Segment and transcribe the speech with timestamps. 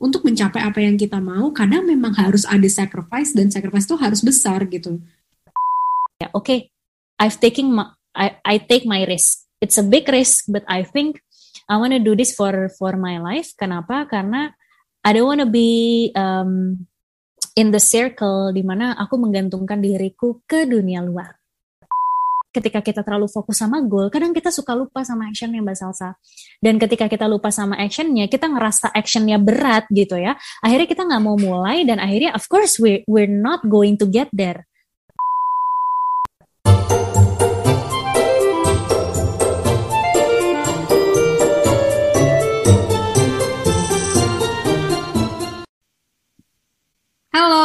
[0.00, 4.24] untuk mencapai apa yang kita mau kadang memang harus ada sacrifice dan sacrifice itu harus
[4.24, 4.96] besar gitu.
[6.16, 6.44] Ya oke.
[6.44, 6.60] Okay.
[7.20, 9.44] I've taking my, I I take my risk.
[9.60, 11.20] It's a big risk but I think
[11.68, 13.52] I wanna do this for for my life.
[13.60, 14.08] Kenapa?
[14.08, 14.56] Karena
[15.04, 16.88] I don't wanna be um,
[17.52, 21.39] in the circle di mana aku menggantungkan diriku ke dunia luar
[22.50, 26.14] ketika kita terlalu fokus sama goal, kadang kita suka lupa sama actionnya Mbak Salsa.
[26.58, 30.38] Dan ketika kita lupa sama actionnya, kita ngerasa actionnya berat gitu ya.
[30.62, 34.30] Akhirnya kita nggak mau mulai dan akhirnya of course we we're not going to get
[34.34, 34.69] there.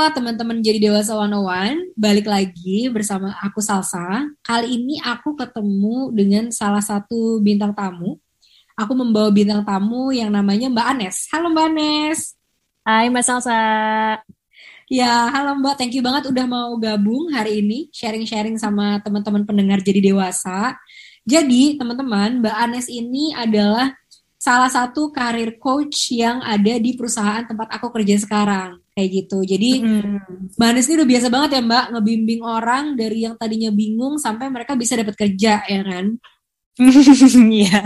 [0.05, 4.29] Halo teman-teman jadi dewasa 101, balik lagi bersama aku Salsa.
[4.45, 8.21] Kali ini aku ketemu dengan salah satu bintang tamu.
[8.77, 11.25] Aku membawa bintang tamu yang namanya Mbak Anes.
[11.33, 12.37] Halo Mbak Anes.
[12.85, 13.61] Hai Mbak Salsa.
[14.93, 15.73] Ya, halo Mbak.
[15.73, 20.77] Thank you banget udah mau gabung hari ini, sharing-sharing sama teman-teman pendengar jadi dewasa.
[21.25, 23.89] Jadi, teman-teman, Mbak Anes ini adalah
[24.37, 29.43] salah satu karir coach yang ada di perusahaan tempat aku kerja sekarang kayak gitu.
[29.43, 30.55] Jadi hmm.
[30.55, 34.47] Mbak Anis ini udah biasa banget ya Mbak ngebimbing orang dari yang tadinya bingung sampai
[34.47, 36.15] mereka bisa dapat kerja ya kan?
[37.55, 37.83] Iya.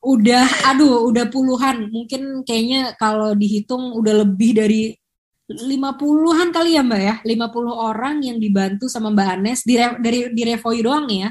[0.00, 1.92] udah, aduh, udah puluhan.
[1.92, 4.96] Mungkin kayaknya kalau dihitung udah lebih dari
[5.48, 7.14] lima puluhan kali ya Mbak ya.
[7.24, 11.30] lima puluh orang yang dibantu sama Mbak Anes di dari di Revoy doang nih ya.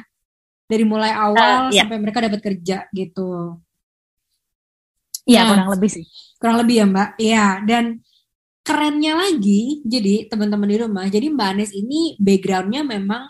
[0.67, 1.85] Dari mulai awal uh, yeah.
[1.85, 3.57] sampai mereka dapat kerja gitu.
[5.25, 6.05] Iya, nah, kurang lebih sih.
[6.37, 7.09] Kurang lebih ya, Mbak.
[7.17, 7.83] Iya, dan
[8.67, 13.23] kerennya lagi, jadi teman-teman di rumah, jadi Mbak Anes ini backgroundnya memang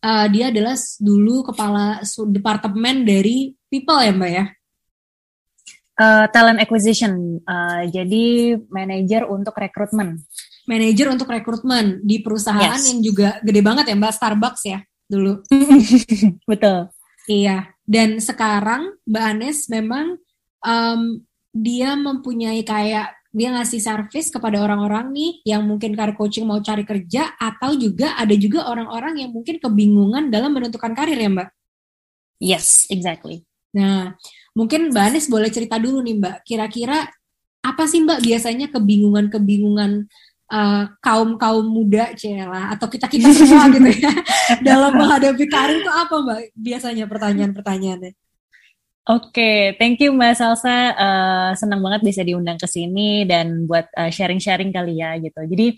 [0.00, 2.00] uh, dia adalah dulu kepala
[2.32, 4.44] departemen dari people ya, Mbak ya?
[5.92, 10.16] Uh, talent acquisition, uh, jadi manajer untuk rekrutmen.
[10.64, 12.88] Manajer untuk rekrutmen di perusahaan yes.
[12.88, 14.80] yang juga gede banget ya, Mbak Starbucks ya
[15.12, 15.44] dulu.
[16.50, 16.88] Betul.
[17.28, 20.16] Iya, dan sekarang Mbak Anes memang
[20.64, 21.20] um,
[21.52, 26.84] dia mempunyai kayak dia ngasih service kepada orang-orang nih yang mungkin karir coaching mau cari
[26.84, 31.48] kerja atau juga ada juga orang-orang yang mungkin kebingungan dalam menentukan karir ya Mbak?
[32.44, 33.48] Yes, exactly.
[33.72, 34.12] Nah,
[34.52, 37.08] mungkin Mbak Anis boleh cerita dulu nih Mbak, kira-kira
[37.64, 40.12] apa sih Mbak biasanya kebingungan-kebingungan
[40.52, 44.12] uh, kaum-kaum muda Cela atau kita-kita semua gitu ya
[44.66, 48.12] dalam menghadapi karir itu apa Mbak biasanya pertanyaan-pertanyaannya?
[49.02, 50.94] Oke, okay, thank you Mbak Salsa.
[50.94, 55.42] Uh, senang banget bisa diundang ke sini dan buat uh, sharing-sharing kali ya gitu.
[55.42, 55.74] Jadi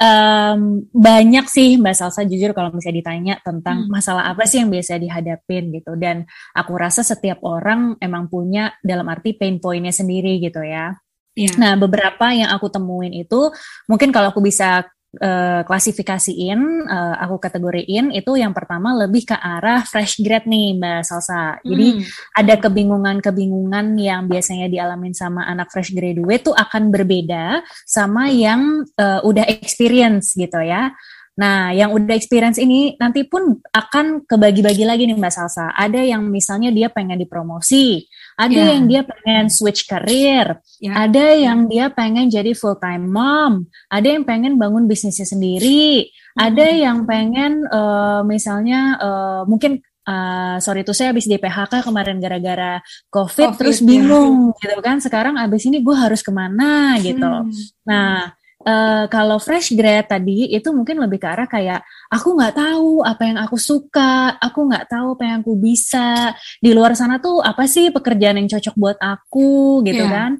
[0.00, 3.92] um, banyak sih Mbak Salsa jujur kalau misalnya ditanya tentang hmm.
[3.92, 6.00] masalah apa sih yang biasa dihadapin gitu.
[6.00, 6.24] Dan
[6.56, 10.96] aku rasa setiap orang emang punya dalam arti pain pointnya sendiri gitu ya.
[11.36, 11.60] Yeah.
[11.60, 13.52] Nah, beberapa yang aku temuin itu
[13.84, 14.88] mungkin kalau aku bisa
[15.20, 21.00] uh, klasifikasiin, uh, aku kategoriin itu yang pertama lebih ke arah fresh grad nih Mbak
[21.04, 21.58] Salsa.
[21.64, 22.02] Jadi hmm.
[22.36, 29.20] ada kebingungan-kebingungan yang biasanya dialamin sama anak fresh graduate tuh akan berbeda sama yang uh,
[29.24, 30.92] udah experience gitu ya.
[31.36, 35.68] Nah, yang udah experience ini nanti pun akan kebagi-bagi lagi nih Mbak Salsa.
[35.76, 38.08] Ada yang misalnya dia pengen dipromosi,
[38.40, 38.72] ada yeah.
[38.72, 41.04] yang dia pengen switch career, yeah.
[41.04, 46.40] ada yang dia pengen jadi full time mom, ada yang pengen bangun bisnisnya sendiri, mm.
[46.40, 52.16] ada yang pengen uh, misalnya uh, mungkin uh, sorry itu saya habis di PHK kemarin
[52.16, 52.80] gara-gara
[53.12, 54.72] COVID, COVID terus bingung ya.
[54.72, 55.04] gitu kan.
[55.04, 57.28] Sekarang abis ini gue harus ke mana gitu.
[57.28, 57.52] Hmm.
[57.84, 58.32] Nah
[58.66, 63.22] uh, kalau fresh grad tadi itu mungkin lebih ke arah kayak aku nggak tahu apa
[63.22, 67.64] yang aku suka, aku nggak tahu apa yang aku bisa di luar sana tuh apa
[67.70, 70.12] sih pekerjaan yang cocok buat aku gitu yeah.
[70.12, 70.30] kan.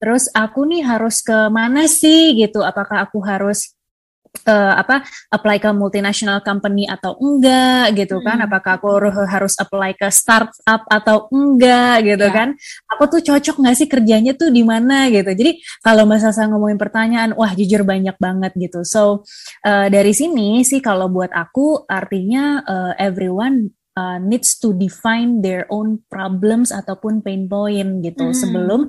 [0.00, 2.64] Terus aku nih harus ke mana sih gitu?
[2.64, 3.73] Apakah aku harus
[4.42, 8.46] uh, apa apply ke multinational company atau enggak gitu kan hmm.
[8.50, 8.88] apakah aku
[9.30, 12.34] harus apply ke startup atau enggak gitu yeah.
[12.34, 12.48] kan
[12.90, 16.78] aku tuh cocok nggak sih kerjanya tuh di mana gitu jadi kalau Mbak Sasa ngomongin
[16.80, 19.22] pertanyaan wah jujur banyak banget gitu so
[19.64, 25.66] uh, dari sini sih kalau buat aku artinya uh, everyone uh, needs to define their
[25.70, 28.36] own problems ataupun pain point gitu hmm.
[28.36, 28.80] sebelum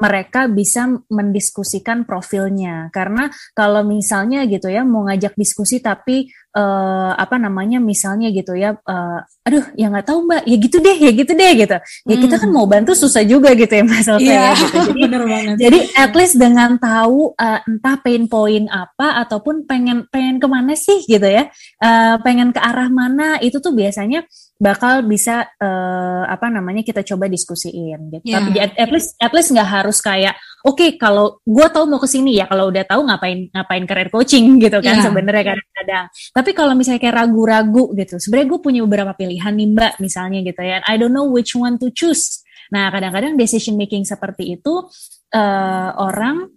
[0.00, 7.36] mereka bisa mendiskusikan profilnya karena kalau misalnya gitu ya mau ngajak diskusi tapi uh, apa
[7.40, 11.32] namanya misalnya gitu ya uh, aduh ya nggak tahu mbak ya gitu deh ya gitu
[11.32, 12.56] deh gitu ya kita kan hmm.
[12.56, 15.56] mau bantu susah juga gitu ya mas yeah, ya gitu jadi bener banget.
[15.58, 20.76] jadi at least dengan tahu uh, entah pain point apa ataupun pengen pengen ke mana
[20.76, 21.48] sih gitu ya
[21.82, 24.24] uh, pengen ke arah mana itu tuh biasanya
[24.62, 28.22] bakal bisa uh, apa namanya kita coba diskusiin gitu.
[28.22, 28.38] Yeah.
[28.38, 31.98] Tapi at, at least at least nggak harus kayak oke okay, kalau gue tahu mau
[31.98, 35.04] ke sini ya kalau udah tahu ngapain ngapain career coaching gitu kan yeah.
[35.04, 39.92] sebenarnya kadang-kadang tapi kalau misalnya kayak ragu-ragu gitu sebenarnya gue punya beberapa pilihan nih mbak
[39.98, 40.82] misalnya gitu ya.
[40.84, 42.42] I don't know which one to choose.
[42.74, 44.86] Nah kadang-kadang decision making seperti itu
[45.34, 46.50] uh, orang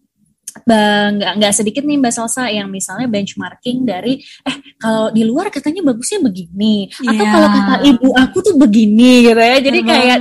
[0.64, 5.84] nggak nggak sedikit nih Mbak Salsa yang misalnya benchmarking dari eh kalau di luar katanya
[5.84, 7.12] bagusnya begini yeah.
[7.12, 7.34] atau iya.
[7.36, 10.20] kalau kata ibu aku tuh begini gitu ya jadi kayak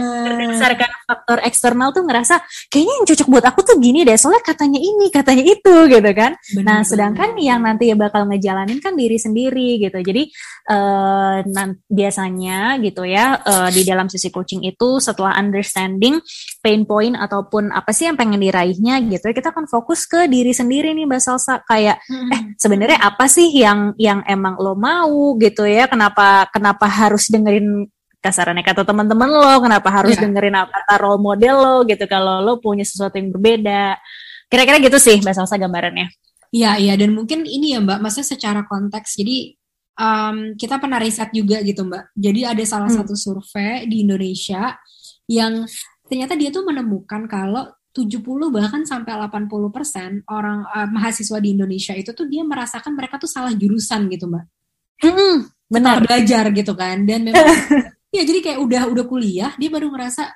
[0.54, 2.40] berdasarkan faktor eksternal tuh ngerasa
[2.72, 6.32] kayaknya yang cocok buat aku tuh gini deh soalnya katanya ini katanya itu gitu kan
[6.56, 10.22] bener, nah sedangkan yang nanti ya bakal ngejalanin kan diri sendiri gitu jadi
[10.70, 11.44] uh,
[11.90, 16.18] biasanya gitu ya uh, di dalam sisi coaching itu setelah understanding
[16.64, 20.52] pain point ataupun apa sih yang pengen diraihnya gitu ya kita akan fokus ke diri
[20.52, 22.30] sendiri nih Mbak Salsa kayak hmm.
[22.32, 27.88] eh sebenarnya apa sih yang yang emang lo mau gitu ya kenapa kenapa harus dengerin
[28.18, 30.24] kasarannya kata teman-teman lo kenapa harus yeah.
[30.24, 34.00] dengerin apa kata role model lo gitu kalau lo punya sesuatu yang berbeda
[34.48, 36.08] kira-kira gitu sih Mbak Salsa gambarannya
[36.54, 39.18] Iya, iya, dan mungkin ini ya Mbak, maksudnya secara konteks.
[39.18, 39.58] Jadi
[39.98, 42.14] um, kita pernah riset juga gitu Mbak.
[42.14, 42.98] Jadi ada salah hmm.
[43.02, 44.78] satu survei di Indonesia
[45.26, 45.66] yang
[46.06, 51.94] ternyata dia tuh menemukan kalau 70 bahkan sampai 80 persen orang uh, mahasiswa di Indonesia
[51.94, 54.50] itu tuh dia merasakan mereka tuh salah jurusan gitu mbak.
[54.98, 56.02] Hmm, benar.
[56.02, 57.46] Belajar gitu kan dan memang
[58.16, 60.26] ya jadi kayak udah udah kuliah dia baru ngerasa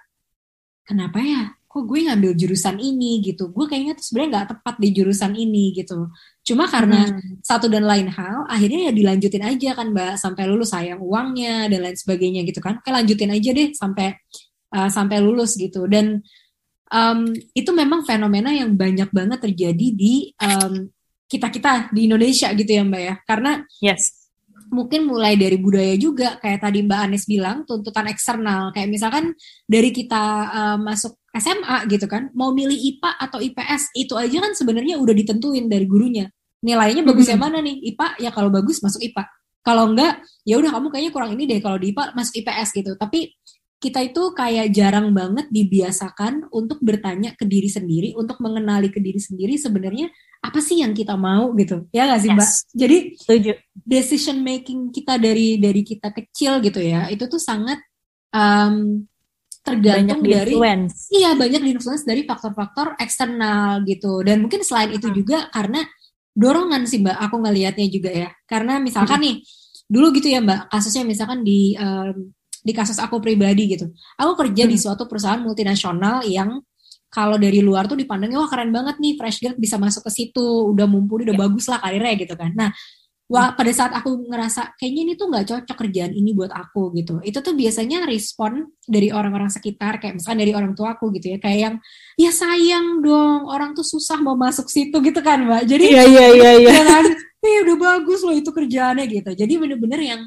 [0.86, 1.52] kenapa ya?
[1.68, 3.20] Kok gue ngambil jurusan ini?
[3.20, 3.52] gitu.
[3.52, 6.08] Gue kayaknya tuh sebenarnya nggak tepat di jurusan ini gitu.
[6.40, 7.44] Cuma karena hmm.
[7.44, 10.16] satu dan lain hal akhirnya ya dilanjutin aja kan mbak.
[10.16, 12.80] Sampai lulus sayang uangnya dan lain sebagainya gitu kan.
[12.80, 14.16] Kayak lanjutin aja deh sampai
[14.72, 15.84] uh, sampai lulus gitu.
[15.84, 16.24] Dan
[16.92, 20.88] um, itu memang fenomena yang banyak banget terjadi di um,
[21.28, 23.14] kita kita di Indonesia gitu ya Mbak ya.
[23.28, 23.52] Karena
[23.84, 24.32] yes.
[24.68, 28.72] mungkin mulai dari budaya juga kayak tadi Mbak Anes bilang tuntutan eksternal.
[28.72, 29.24] Kayak misalkan
[29.68, 34.52] dari kita uh, masuk SMA gitu kan mau milih IPA atau IPS itu aja kan
[34.56, 36.26] sebenarnya udah ditentuin dari gurunya.
[36.58, 37.94] Nilainya bagus yang mana nih?
[37.94, 39.28] IPA ya kalau bagus masuk IPA
[39.68, 42.92] kalau enggak ya udah kamu kayaknya kurang ini deh kalau di IPA masuk IPS gitu.
[42.96, 43.36] Tapi
[43.78, 49.22] kita itu kayak jarang banget dibiasakan untuk bertanya ke diri sendiri, untuk mengenali ke diri
[49.22, 50.10] sendiri sebenarnya
[50.42, 52.50] apa sih yang kita mau gitu, ya nggak sih mbak?
[52.74, 53.52] Jadi Setuju.
[53.74, 57.78] decision making kita dari dari kita kecil gitu ya, itu tuh sangat
[58.34, 59.06] um,
[59.62, 60.54] tergantung banyak dari
[61.14, 65.16] iya banyak influence dari faktor-faktor eksternal gitu, dan mungkin selain itu hmm.
[65.18, 65.86] juga karena
[66.34, 69.26] dorongan sih mbak, aku ngelihatnya juga ya, karena misalkan hmm.
[69.26, 69.36] nih
[69.90, 72.30] dulu gitu ya mbak, kasusnya misalkan di um,
[72.68, 73.88] di kasus aku pribadi gitu.
[74.20, 74.72] Aku kerja hmm.
[74.72, 76.60] di suatu perusahaan multinasional yang
[77.08, 80.44] kalau dari luar tuh dipandangnya wah keren banget nih fresh grad bisa masuk ke situ,
[80.76, 81.44] udah mumpuni, udah yeah.
[81.48, 82.52] bagus lah karirnya gitu kan.
[82.52, 82.68] Nah,
[83.32, 87.16] wah pada saat aku ngerasa kayaknya ini tuh nggak cocok kerjaan ini buat aku gitu.
[87.24, 91.40] Itu tuh biasanya respon dari orang-orang sekitar kayak misalnya dari orang tua aku gitu ya,
[91.40, 91.74] kayak yang
[92.20, 95.64] ya sayang dong orang tuh susah mau masuk situ gitu kan, Mbak.
[95.64, 96.72] Jadi Iya iya iya iya.
[96.76, 97.04] Ya kan?
[97.40, 99.32] Eh udah bagus loh itu kerjaannya gitu.
[99.32, 100.20] Jadi bener-bener yang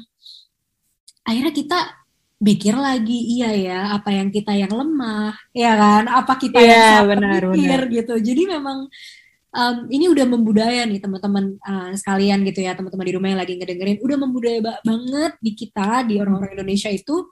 [1.22, 2.01] akhirnya kita
[2.42, 6.04] pikir lagi iya ya apa yang kita yang lemah ya kan?
[6.10, 7.96] Apa kita yeah, yang benar, pikir benar.
[8.02, 8.14] gitu.
[8.18, 8.78] Jadi memang
[9.54, 13.54] um, ini udah membudaya nih teman-teman uh, sekalian gitu ya teman-teman di rumah yang lagi
[13.54, 14.02] ngedengerin.
[14.02, 17.30] Udah membudaya banget di kita di orang-orang Indonesia itu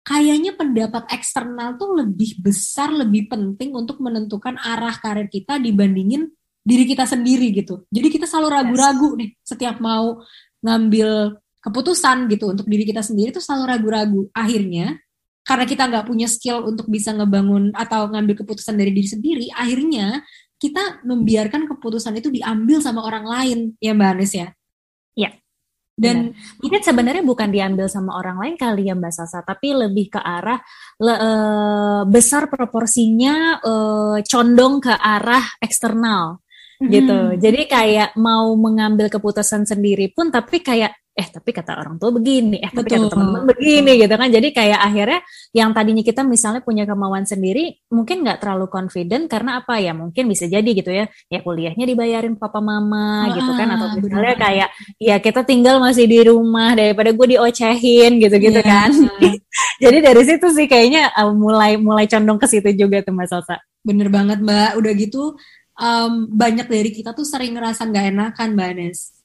[0.00, 6.32] kayaknya pendapat eksternal tuh lebih besar lebih penting untuk menentukan arah karir kita dibandingin
[6.64, 7.84] diri kita sendiri gitu.
[7.92, 10.20] Jadi kita selalu ragu-ragu nih setiap mau
[10.60, 14.22] ngambil keputusan gitu untuk diri kita sendiri tuh selalu ragu-ragu.
[14.32, 14.96] Akhirnya
[15.44, 20.22] karena kita nggak punya skill untuk bisa ngebangun atau ngambil keputusan dari diri sendiri, akhirnya
[20.60, 24.48] kita membiarkan keputusan itu diambil sama orang lain, ya Mbak Anis ya.
[25.16, 25.30] Iya.
[26.00, 30.20] Dan mungkin sebenarnya bukan diambil sama orang lain kali ya Mbak Sasa, tapi lebih ke
[30.20, 30.60] arah
[31.00, 31.30] le, e,
[32.08, 33.72] besar proporsinya e,
[34.24, 36.40] condong ke arah eksternal
[36.80, 37.12] gitu.
[37.12, 37.36] Hmm.
[37.36, 42.62] Jadi kayak mau mengambil keputusan sendiri pun tapi kayak eh tapi kata orang tua begini,
[42.62, 43.10] eh tapi Betul.
[43.10, 44.28] kata teman-teman begini gitu kan.
[44.30, 49.58] Jadi kayak akhirnya yang tadinya kita misalnya punya kemauan sendiri mungkin nggak terlalu confident karena
[49.58, 49.90] apa ya?
[49.90, 51.10] Mungkin bisa jadi gitu ya.
[51.26, 54.44] Ya kuliahnya dibayarin papa mama ah, gitu kan atau misalnya bener.
[54.46, 54.68] kayak
[55.02, 58.70] ya kita tinggal masih di rumah daripada gue diocehin gitu-gitu yeah.
[58.86, 58.90] kan.
[59.82, 63.58] jadi dari situ sih kayaknya uh, mulai mulai condong ke situ juga tuh Mbak Salsa.
[63.82, 64.78] Bener banget Mbak.
[64.78, 65.34] Udah gitu
[65.74, 69.19] um, banyak dari kita tuh sering ngerasa nggak enakan Mbak Nes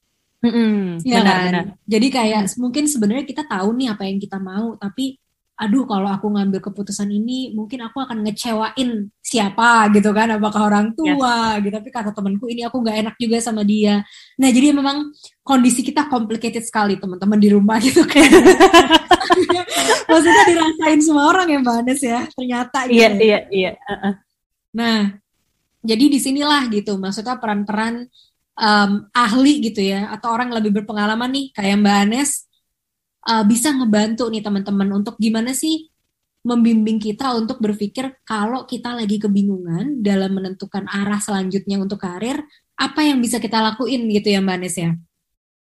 [0.45, 1.45] Mm-hmm, ya benar, kan?
[1.49, 1.65] Benar.
[1.89, 2.57] Jadi kayak mm.
[2.61, 5.17] mungkin sebenarnya kita tahu nih apa yang kita mau, tapi
[5.55, 10.91] aduh kalau aku ngambil keputusan ini mungkin aku akan ngecewain siapa gitu kan apakah orang
[10.91, 11.63] tua yes.
[11.63, 14.03] gitu tapi kata temanku ini aku nggak enak juga sama dia
[14.35, 15.15] nah jadi memang
[15.47, 18.27] kondisi kita complicated sekali teman-teman di rumah gitu kan
[20.11, 22.99] maksudnya dirasain semua orang ya mbak Anes ya ternyata gitu.
[22.99, 24.13] iya iya iya uh-uh.
[24.75, 24.99] nah
[25.85, 28.09] Jadi di sinilah gitu, maksudnya peran-peran
[28.55, 32.31] um, ahli gitu ya, atau orang yang lebih berpengalaman nih, kayak Mbak Anes,
[33.27, 35.91] uh, bisa ngebantu nih teman-teman untuk gimana sih
[36.45, 42.41] membimbing kita untuk berpikir kalau kita lagi kebingungan dalam menentukan arah selanjutnya untuk karir,
[42.77, 44.91] apa yang bisa kita lakuin gitu ya Mbak Anes ya?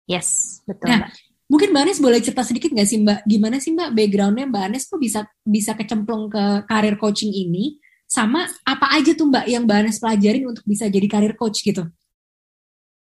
[0.05, 1.11] Yes, betul nah, Mbak.
[1.47, 4.83] Mungkin Mbak Anes boleh cerita sedikit nggak sih Mbak, gimana sih Mbak backgroundnya Mbak Anes
[4.89, 7.79] kok bisa bisa kecemplung ke karir coaching ini?
[8.13, 11.89] sama apa aja tuh Mbak yang Mbak Anes pelajarin untuk bisa jadi karir coach gitu?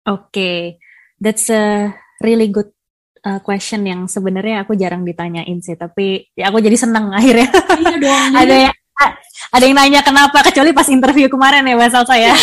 [0.09, 0.57] Oke, okay.
[1.21, 2.73] that's a really good
[3.21, 7.45] uh, question yang sebenarnya aku jarang ditanyain sih, tapi ya aku jadi seneng akhirnya.
[7.77, 8.31] Iya dong.
[8.41, 8.75] ada yang
[9.49, 12.33] ada yang nanya kenapa kecuali pas interview kemarin ya Mbak Salsa ya.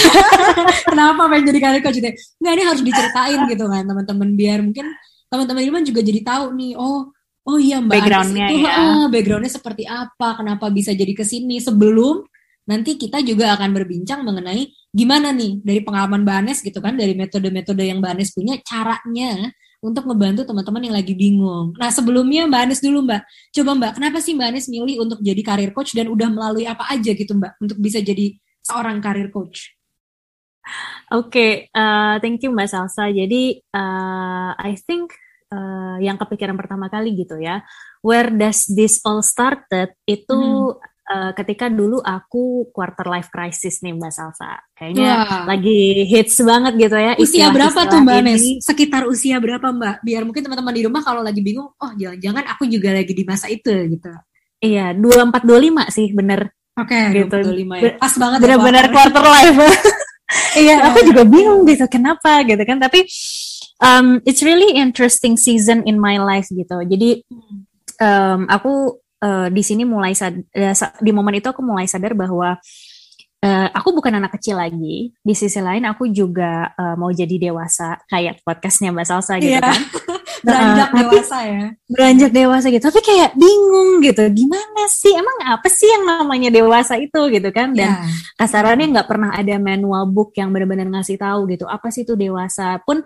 [0.89, 2.01] kenapa pengen jadi karir coach?
[2.01, 4.87] Nggak ini harus diceritain gitu kan teman-teman biar mungkin
[5.29, 7.13] teman-teman Irman juga jadi tahu nih oh
[7.47, 8.73] oh iya Mbak backgroundnya itu, ya.
[8.75, 12.27] Ah, backgroundnya seperti apa kenapa bisa jadi ke sini sebelum
[12.67, 17.85] nanti kita juga akan berbincang mengenai gimana nih dari pengalaman Banes gitu kan, dari metode-metode
[17.85, 19.53] yang Banes punya, caranya
[19.85, 21.77] untuk membantu teman-teman yang lagi bingung.
[21.77, 23.23] Nah sebelumnya Mbak Anes dulu Mbak,
[23.53, 26.89] coba Mbak, kenapa sih Mbak Anes milih untuk jadi karir coach dan udah melalui apa
[26.89, 28.33] aja gitu Mbak untuk bisa jadi
[28.65, 29.77] seorang karir coach?
[31.15, 33.07] Oke, okay, uh, thank you Mbak Salsa.
[33.13, 35.15] Jadi uh, I think
[35.55, 37.63] uh, yang kepikiran pertama kali gitu ya,
[38.03, 43.95] where does this all started itu hmm uh, ketika dulu aku quarter life crisis nih
[43.95, 44.59] Mbak Salsa.
[44.75, 45.45] Kayaknya yeah.
[45.47, 47.13] lagi hits banget gitu ya.
[47.17, 48.43] Usia berapa tuh Mbak Nes?
[48.63, 49.97] Sekitar usia berapa Mbak?
[50.03, 53.47] Biar mungkin teman-teman di rumah kalau lagi bingung, oh jangan-jangan aku juga lagi di masa
[53.47, 54.13] itu gitu.
[54.61, 56.51] Iya, 24 25 sih bener.
[56.77, 57.37] Oke, okay, gitu.
[57.41, 57.93] 25 ya.
[57.97, 59.59] Pas banget Bener-bener ya, quarter life.
[60.65, 62.77] iya, aku juga bingung gitu kenapa gitu kan.
[62.77, 63.09] Tapi
[63.81, 66.77] um, it's really interesting season in my life gitu.
[66.85, 67.25] Jadi
[68.01, 72.59] um, aku uh, di sini mulai sad uh, di momen itu aku mulai sadar bahwa
[73.47, 75.13] uh, aku bukan anak kecil lagi.
[75.21, 79.65] Di sisi lain aku juga uh, mau jadi dewasa kayak podcastnya Mbak Salsa gitu yeah.
[79.65, 79.83] kan.
[80.47, 81.65] beranjak uh, dewasa ya.
[81.91, 82.85] Beranjak dewasa gitu.
[82.87, 84.23] Tapi kayak bingung gitu.
[84.31, 85.13] Gimana sih?
[85.15, 87.73] Emang apa sih yang namanya dewasa itu gitu kan?
[87.75, 88.07] Dan yeah.
[88.39, 91.65] kasarannya nggak pernah ada manual book yang benar-benar ngasih tahu gitu.
[91.67, 92.79] Apa sih itu dewasa?
[92.85, 93.03] Pun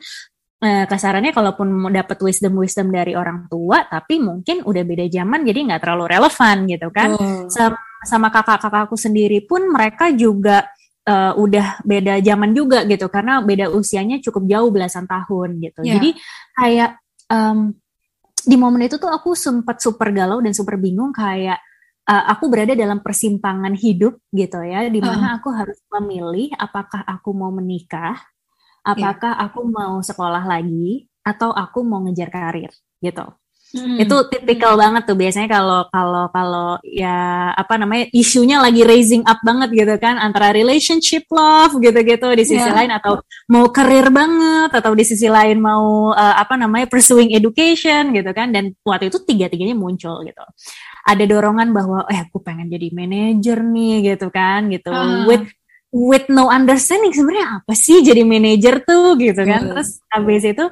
[0.61, 5.43] eh, kasarannya kalaupun mau dapat wisdom wisdom dari orang tua tapi mungkin udah beda zaman
[5.43, 7.49] jadi nggak terlalu relevan gitu kan oh.
[7.49, 10.69] sama, sama kakak-kakakku sendiri pun mereka juga
[11.09, 15.99] uh, udah beda zaman juga gitu karena beda usianya cukup jauh belasan tahun gitu yeah.
[15.99, 16.11] jadi
[16.55, 16.91] kayak
[17.33, 17.75] um,
[18.41, 21.61] di momen itu tuh aku sempat super galau dan super bingung kayak
[22.11, 25.37] uh, aku berada dalam persimpangan hidup gitu ya, di mana uh.
[25.39, 28.19] aku harus memilih apakah aku mau menikah.
[28.85, 29.45] Apakah yeah.
[29.49, 33.27] aku mau sekolah lagi atau aku mau ngejar karir gitu.
[33.71, 34.03] Hmm.
[34.03, 34.83] Itu tipikal hmm.
[34.83, 39.95] banget tuh biasanya kalau kalau kalau ya apa namanya isunya lagi raising up banget gitu
[40.03, 42.75] kan antara relationship love gitu-gitu di sisi yeah.
[42.75, 48.11] lain atau mau karir banget atau di sisi lain mau uh, apa namanya pursuing education
[48.11, 50.45] gitu kan dan waktu itu tiga-tiganya muncul gitu.
[51.07, 55.31] Ada dorongan bahwa eh aku pengen jadi manajer nih gitu kan gitu uh.
[55.31, 55.47] with
[55.91, 59.61] with no understanding sebenarnya apa sih jadi manajer tuh gitu kan.
[59.67, 59.71] Hmm.
[59.75, 60.65] Terus habis itu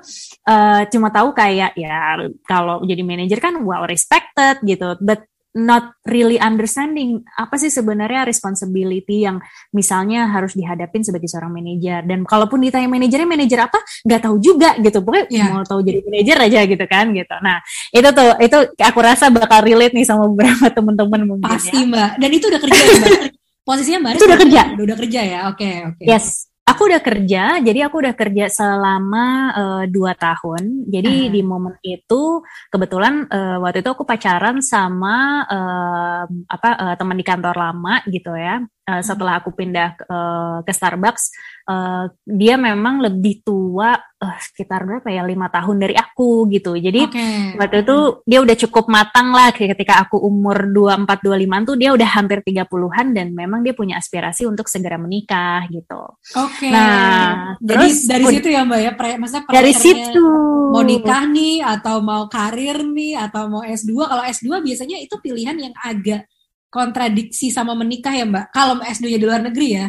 [0.47, 6.37] uh, cuma tahu kayak ya kalau jadi manajer kan well respected gitu, but not really
[6.37, 9.43] understanding apa sih sebenarnya responsibility yang
[9.75, 14.79] misalnya harus dihadapin sebagai seorang manajer dan kalaupun ditanya manajernya manajer apa nggak tahu juga
[14.79, 15.49] gitu pokoknya yeah.
[15.51, 17.59] mau tahu jadi manajer aja gitu kan gitu nah
[17.91, 21.89] itu tuh itu aku rasa bakal relate nih sama beberapa teman-teman mungkin pasti ya.
[21.89, 23.11] mbak dan itu udah kerja ya, mbak
[23.69, 24.63] Posisinya Mbak Aris udah kerja.
[24.73, 26.01] Udah, udah kerja ya, oke okay, oke.
[26.01, 26.07] Okay.
[26.09, 27.43] Yes, aku udah kerja.
[27.61, 30.89] Jadi aku udah kerja selama uh, dua tahun.
[30.89, 31.33] Jadi uh.
[31.37, 32.41] di momen itu
[32.73, 38.33] kebetulan uh, waktu itu aku pacaran sama uh, apa uh, teman di kantor lama gitu
[38.33, 38.65] ya.
[38.89, 41.29] Uh, setelah aku pindah uh, ke Starbucks,
[41.69, 46.73] uh, dia memang lebih tua uh, sekitar berapa ya lima tahun dari aku gitu.
[46.73, 47.53] Jadi okay.
[47.61, 51.77] waktu itu dia udah cukup matang lah ketika aku umur dua empat dua lima tuh
[51.77, 56.09] dia udah hampir tiga puluhan dan memang dia punya aspirasi untuk segera menikah gitu.
[56.41, 56.73] Oke.
[56.73, 56.73] Okay.
[56.73, 60.25] Nah, jadi terus dari situ ya Mbak ya, pre, maksudnya dari situ
[60.73, 63.93] mau nikah nih atau mau karir nih atau mau S2.
[64.09, 66.25] Kalau S2 biasanya itu pilihan yang agak
[66.69, 68.47] kontradiksi sama menikah ya Mbak.
[68.53, 69.87] Kalau S2-nya di luar negeri ya,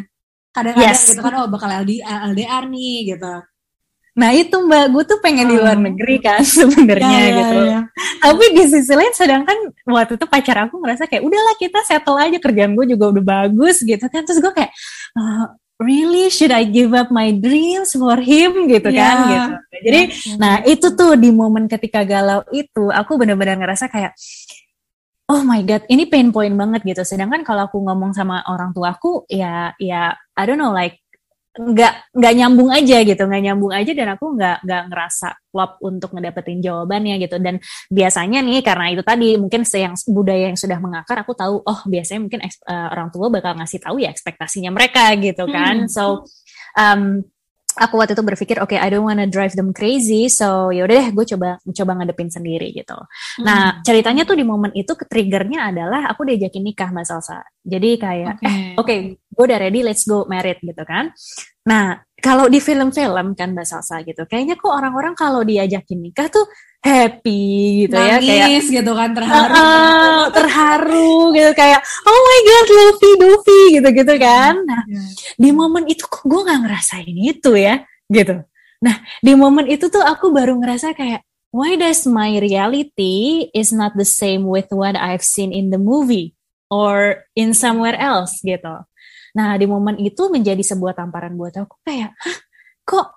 [0.55, 1.07] kadang-kadang yes.
[1.12, 3.33] gitu kan, oh bakal LD, LDR nih gitu.
[4.19, 5.51] Nah itu Mbak, gue tuh pengen oh.
[5.51, 5.83] di luar oh.
[5.86, 7.57] negeri kan sebenarnya ya, ya, gitu.
[7.63, 7.79] Ya.
[8.19, 9.57] Tapi di sisi lain, sedangkan
[9.88, 13.79] waktu itu pacar aku merasa kayak udahlah kita settle aja kerjaan gue juga udah bagus
[13.83, 14.21] gitu kan.
[14.27, 14.71] Terus gue kayak
[15.15, 19.00] uh, really should I give up my dreams for him gitu yeah.
[19.00, 19.50] kan gitu.
[19.88, 20.36] Jadi, yeah.
[20.36, 24.12] nah itu tuh di momen ketika galau itu aku benar-benar ngerasa kayak
[25.29, 27.05] oh my god ini pain point banget gitu.
[27.05, 31.05] Sedangkan kalau aku ngomong sama orang tuaku ya ya I don't know like
[31.59, 33.21] nggak nggak nyambung aja gitu.
[33.29, 37.38] Nggak nyambung aja dan aku nggak nggak ngerasa klop untuk ngedapetin jawabannya gitu.
[37.38, 37.62] Dan
[37.93, 42.19] biasanya nih karena itu tadi mungkin yang budaya yang sudah mengakar aku tahu oh biasanya
[42.25, 45.86] mungkin uh, orang tua bakal ngasih tahu ya ekspektasinya mereka gitu kan.
[45.86, 45.91] Hmm.
[45.91, 46.25] so
[46.74, 47.21] um,
[47.77, 50.95] aku waktu itu berpikir oke okay, I don't wanna drive them crazy so ya udah
[50.99, 52.97] deh gue coba coba ngadepin sendiri gitu.
[53.39, 53.45] Hmm.
[53.45, 57.39] Nah ceritanya tuh di momen itu triggernya adalah aku diajakin nikah Mbak Salsa.
[57.61, 58.47] Jadi kayak okay.
[58.47, 61.13] eh oke okay, gue udah ready let's go married gitu kan.
[61.69, 64.23] Nah kalau di film-film kan Mbak Salsa gitu.
[64.27, 66.45] Kayaknya kok orang-orang kalau diajakin nikah tuh
[66.79, 69.51] happy gitu Nangis, ya kayak gitu kan terharu.
[69.51, 74.53] Uh, terharu gitu kayak oh my god Luffy Luffy gitu gitu kan.
[74.63, 75.09] Nah yeah.
[75.35, 78.43] di momen itu kok gue nggak ngerasain itu ya gitu.
[78.79, 83.91] Nah di momen itu tuh aku baru ngerasa kayak why does my reality is not
[83.99, 86.38] the same with what I've seen in the movie
[86.71, 88.88] or in somewhere else gitu
[89.38, 91.81] nah di momen itu menjadi sebuah tamparan buat aku.
[91.86, 92.38] Kayak Hah,
[92.86, 93.07] kok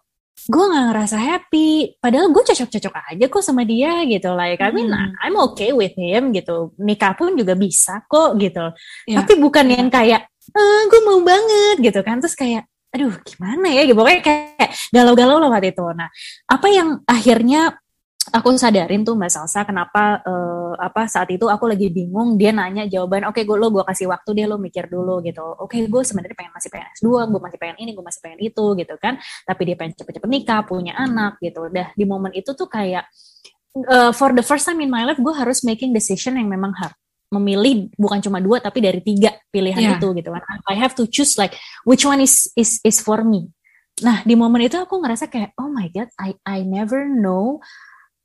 [0.50, 1.68] gue gak ngerasa happy?
[2.02, 4.34] Padahal gue cocok-cocok aja kok sama dia gitu.
[4.34, 5.14] Like I mean hmm.
[5.22, 6.74] I'm okay with him gitu.
[6.80, 8.74] Nikah pun juga bisa kok gitu.
[9.06, 9.22] Yeah.
[9.22, 10.26] tapi bukan yang kayak
[10.56, 12.18] ah, gue mau banget gitu kan.
[12.18, 13.82] Terus kayak aduh gimana ya?
[13.86, 13.94] Gitu.
[13.94, 15.86] Pokoknya kayak galau-galau lah waktu itu.
[15.94, 16.08] Nah
[16.50, 17.81] apa yang akhirnya
[18.30, 22.86] aku sadarin tuh Mbak Salsa kenapa uh, apa saat itu aku lagi bingung dia nanya
[22.86, 25.42] jawaban oke okay, gue lo gue kasih waktu deh lo mikir dulu gitu.
[25.58, 28.38] Oke okay, gue sebenarnya pengen masih pengen S2 gue masih pengen ini gue masih pengen
[28.38, 29.18] itu gitu kan.
[29.42, 31.66] Tapi dia pengen cepet-cepet nikah punya anak gitu.
[31.66, 33.10] Udah di momen itu tuh kayak
[33.90, 36.94] uh, for the first time in my life gue harus making decision yang memang hard.
[37.32, 39.96] Memilih bukan cuma dua tapi dari tiga pilihan yeah.
[39.98, 40.42] itu gitu kan.
[40.70, 43.50] I have to choose like which one is is is for me.
[44.00, 47.60] Nah di momen itu aku ngerasa kayak oh my god I I never know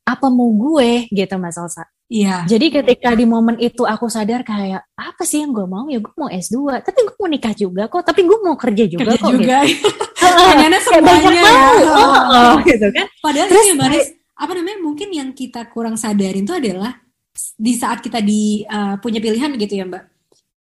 [0.08, 1.84] apa mau gue gitu Mas Salsa.
[2.08, 2.48] Iya.
[2.48, 6.14] Jadi ketika di momen itu aku sadar kayak apa sih yang gue mau ya gue
[6.16, 9.32] mau S2 tapi gue mau nikah juga kok tapi gue mau kerja juga kerja kok
[9.36, 9.58] juga.
[9.68, 9.88] gitu.
[10.48, 11.52] Pengennya semuanya ya.
[11.84, 13.06] Oh, oh, gitu kan.
[13.20, 14.06] Padahal Terus, ini Maris,
[14.38, 16.96] apa namanya mungkin yang kita kurang sadarin itu adalah
[17.54, 20.04] di saat kita di uh, punya pilihan gitu ya Mbak.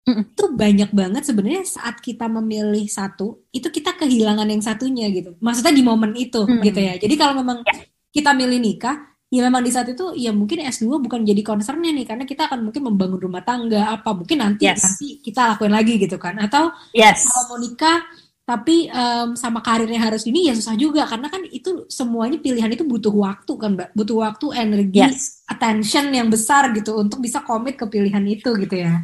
[0.03, 5.35] Itu banyak banget sebenarnya saat kita memilih satu, itu kita kehilangan yang satunya gitu.
[5.39, 6.59] Maksudnya di momen itu mm.
[6.59, 6.93] gitu ya.
[6.99, 7.87] Jadi kalau memang yeah.
[8.11, 12.05] kita milih nikah, ya memang di saat itu ya mungkin S2 bukan jadi concernnya nih
[12.05, 14.85] karena kita akan mungkin membangun rumah tangga apa mungkin nanti yes.
[14.85, 17.25] nanti kita lakuin lagi gitu kan atau yes.
[17.25, 18.05] kalau mau nikah
[18.43, 22.85] tapi um, sama karirnya harus ini ya susah juga karena kan itu semuanya pilihan itu
[22.85, 25.41] butuh waktu kan mbak butuh waktu energi yes.
[25.49, 29.01] attention yang besar gitu untuk bisa komit ke pilihan itu gitu ya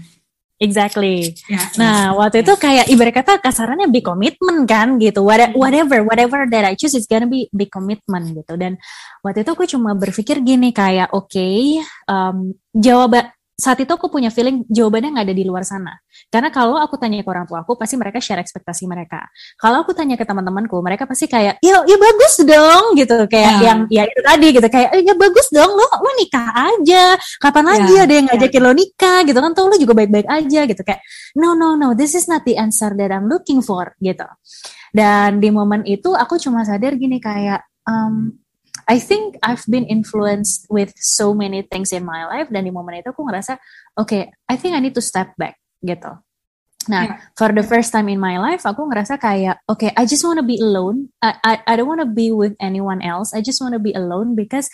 [0.59, 1.39] Exactly.
[1.47, 2.43] Yeah, nah, yeah, waktu yeah.
[2.43, 5.23] itu kayak ibarat kata kasarannya big commitment kan gitu.
[5.23, 5.55] Hmm.
[5.55, 8.59] Whatever, whatever that I choose is gonna be big commitment gitu.
[8.59, 8.75] Dan
[9.23, 11.79] waktu itu aku cuma berpikir gini kayak oke, okay,
[12.11, 15.99] um, jawaban saat itu aku punya feeling jawabannya nggak ada di luar sana.
[16.31, 19.27] Karena kalau aku tanya ke orang tua aku, pasti mereka share ekspektasi mereka.
[19.59, 23.17] Kalau aku tanya ke teman-temanku, mereka pasti kayak, ya, ya bagus dong, gitu.
[23.27, 23.65] Kayak yeah.
[23.67, 24.67] yang, ya itu tadi, gitu.
[24.71, 27.19] Kayak, ya bagus dong, lo, lo nikah aja.
[27.43, 27.71] Kapan yeah.
[27.75, 28.67] lagi ada yang ngajakin yeah.
[28.67, 29.51] lo nikah, gitu kan.
[29.51, 30.81] Tuh lo juga baik-baik aja, gitu.
[30.87, 31.01] Kayak,
[31.35, 34.27] no, no, no, this is not the answer that I'm looking for, gitu.
[34.95, 38.39] Dan di momen itu, aku cuma sadar gini, kayak, um,
[38.89, 42.97] I think I've been influenced with so many things in my life dan di momen
[42.97, 43.61] itu aku ngerasa
[43.93, 46.09] oke okay, I think I need to step back gitu.
[46.89, 47.15] Nah, yeah.
[47.37, 50.41] for the first time in my life, aku ngerasa kayak, oke, okay, I just want
[50.41, 51.13] to be alone.
[51.21, 53.29] I, I, I don't want to be with anyone else.
[53.29, 54.71] I just want to be alone because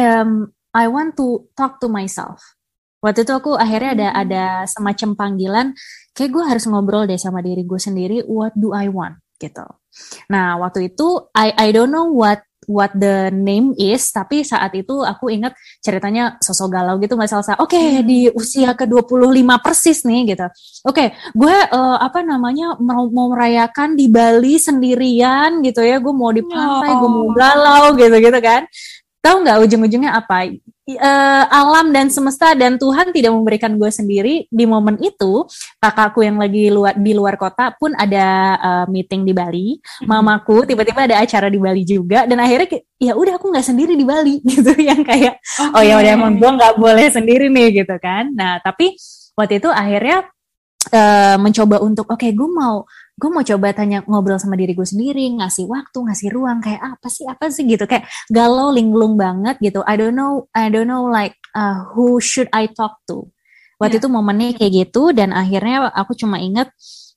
[0.00, 2.40] um, I want to talk to myself.
[3.04, 4.22] Waktu itu aku akhirnya ada hmm.
[4.24, 5.66] ada semacam panggilan,
[6.16, 8.24] kayak gue harus ngobrol deh sama diri gue sendiri.
[8.24, 9.20] What do I want?
[9.36, 9.66] Gitu.
[10.32, 15.02] Nah, waktu itu I I don't know what what the name is, tapi saat itu
[15.02, 17.54] aku ingat ceritanya sosok galau gitu Mbak Salsa.
[17.58, 18.06] Oke, okay, hmm.
[18.06, 20.46] di usia ke-25 persis nih gitu.
[20.86, 26.02] Oke, okay, gue uh, apa namanya mau, mau merayakan di Bali sendirian gitu ya.
[26.02, 26.96] Gue mau di pantai, oh.
[27.00, 28.66] gue mau galau gitu-gitu kan.
[29.22, 30.52] Tahu nggak ujung-ujungnya apa?
[30.94, 35.42] Uh, alam dan semesta dan Tuhan tidak memberikan gue sendiri di momen itu
[35.82, 40.06] kakakku yang lagi luar di luar kota pun ada uh, meeting di Bali mm-hmm.
[40.06, 44.06] mamaku tiba-tiba ada acara di Bali juga dan akhirnya ya udah aku nggak sendiri di
[44.06, 45.74] Bali gitu yang kayak okay.
[45.74, 48.94] oh ya udah emang gue nggak boleh sendiri nih gitu kan nah tapi
[49.34, 50.30] waktu itu akhirnya
[50.94, 52.86] uh, mencoba untuk oke okay, gue mau
[53.16, 57.08] gue mau coba tanya ngobrol sama diri gue sendiri ngasih waktu ngasih ruang kayak apa
[57.08, 57.88] sih apa sih gitu.
[57.88, 59.80] Kayak galau linglung banget gitu.
[59.88, 63.32] I don't know I don't know like uh, who should I talk to?
[63.80, 64.02] Waktu yeah.
[64.04, 66.68] itu momennya kayak gitu dan akhirnya aku cuma inget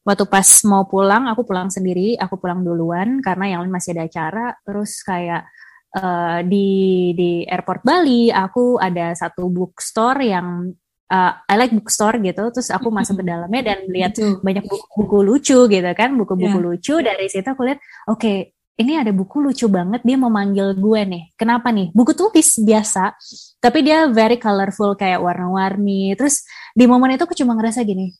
[0.07, 4.07] waktu pas mau pulang aku pulang sendiri aku pulang duluan karena yang lain masih ada
[4.07, 4.55] acara.
[4.63, 5.51] Terus kayak
[5.99, 10.71] uh, di di airport Bali aku ada satu bookstore yang
[11.09, 15.59] uh, I like bookstore gitu, terus aku masuk ke dalamnya dan lihat banyak buku-buku lucu
[15.67, 16.67] gitu kan, buku-buku yeah.
[16.69, 18.37] lucu dari situ aku lihat, oke okay,
[18.79, 21.23] ini ada buku lucu banget dia mau manggil gue nih.
[21.35, 21.91] Kenapa nih?
[21.91, 23.11] Buku tulis biasa,
[23.59, 26.15] tapi dia very colorful kayak warna-warni.
[26.15, 28.15] Terus di momen itu aku cuma ngerasa gini,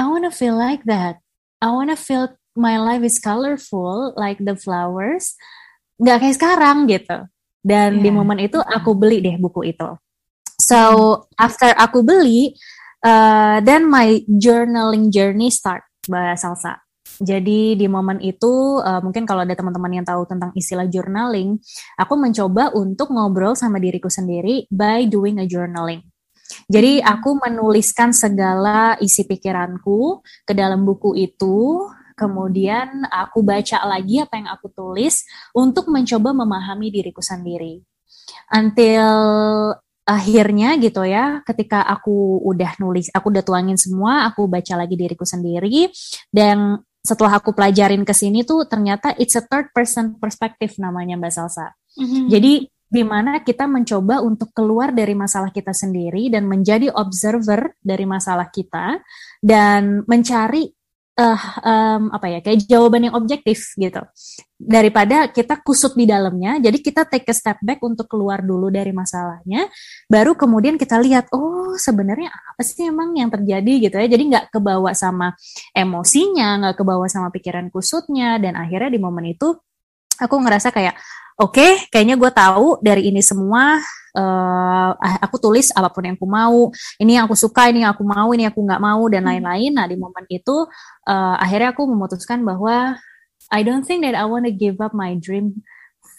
[0.00, 1.22] I wanna feel like that.
[1.62, 5.38] I wanna feel my life is colorful like the flowers.
[6.02, 7.30] Gak kayak sekarang gitu.
[7.62, 8.02] Dan yeah.
[8.02, 9.94] di momen itu aku beli deh buku itu.
[10.60, 10.80] So
[11.40, 12.52] after aku beli,
[13.00, 16.76] uh, then my journaling journey start, Mbak Salsa.
[17.20, 21.60] Jadi di momen itu uh, mungkin kalau ada teman-teman yang tahu tentang istilah journaling,
[22.00, 26.00] aku mencoba untuk ngobrol sama diriku sendiri by doing a journaling.
[26.66, 31.84] Jadi aku menuliskan segala isi pikiranku ke dalam buku itu,
[32.16, 37.84] kemudian aku baca lagi apa yang aku tulis untuk mencoba memahami diriku sendiri.
[38.50, 39.12] Until
[40.10, 45.22] akhirnya gitu ya, ketika aku udah nulis, aku udah tuangin semua, aku baca lagi diriku
[45.22, 45.86] sendiri
[46.34, 51.32] dan setelah aku pelajarin ke sini tuh ternyata it's a third person perspective namanya Mbak
[51.32, 51.72] Salsa.
[51.96, 52.24] Mm-hmm.
[52.28, 52.52] Jadi
[52.90, 58.50] di mana kita mencoba untuk keluar dari masalah kita sendiri dan menjadi observer dari masalah
[58.50, 58.98] kita
[59.38, 60.66] dan mencari
[61.16, 64.02] uh, um, apa ya kayak jawaban yang objektif gitu.
[64.60, 68.92] Daripada kita kusut di dalamnya jadi kita take a step back untuk keluar dulu dari
[68.92, 69.66] masalahnya
[70.06, 74.06] baru kemudian kita lihat oh sebenarnya apa sih emang yang terjadi gitu ya.
[74.06, 75.32] Jadi nggak kebawa sama
[75.72, 79.56] emosinya nggak kebawa sama pikiran kusutnya dan akhirnya di momen itu
[80.20, 80.94] aku ngerasa kayak
[81.40, 83.80] oke okay, kayaknya gue tahu dari ini semua
[84.14, 84.90] uh,
[85.24, 86.68] aku tulis apa pun yang aku mau
[87.00, 89.30] ini yang aku suka ini yang aku mau ini yang aku nggak mau dan hmm.
[89.32, 90.68] lain-lain nah di momen itu
[91.08, 93.00] uh, akhirnya aku memutuskan bahwa
[93.50, 95.66] I don't think that I want to give up my dream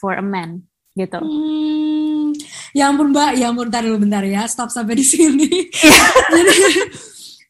[0.03, 0.67] for a man
[0.99, 1.23] gitu.
[1.23, 2.35] Hmm,
[2.75, 5.47] ya ampun mbak, ya ampun bentar dulu bentar ya, stop sampai di sini.
[6.35, 6.55] Jadi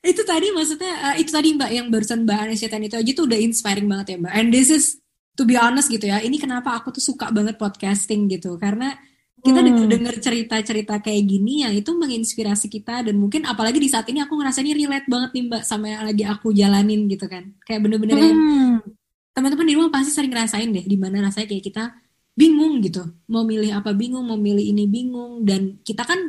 [0.02, 3.40] itu tadi maksudnya uh, itu tadi mbak yang barusan mbak Anies itu aja tuh udah
[3.42, 4.34] inspiring banget ya mbak.
[4.38, 5.01] And this is
[5.42, 8.94] to be honest gitu ya, ini kenapa aku tuh suka banget podcasting gitu karena
[9.42, 9.90] kita hmm.
[9.90, 14.38] denger cerita-cerita kayak gini yang itu menginspirasi kita dan mungkin apalagi di saat ini aku
[14.38, 18.22] ngerasa ini relate banget nih mbak sama yang lagi aku jalanin gitu kan kayak bener-bener
[18.22, 18.22] hmm.
[18.22, 18.38] yang
[19.34, 21.90] teman-teman di rumah pasti sering ngerasain deh di mana rasanya kayak kita
[22.38, 23.02] bingung gitu
[23.34, 26.22] mau milih apa bingung mau milih ini bingung dan kita kan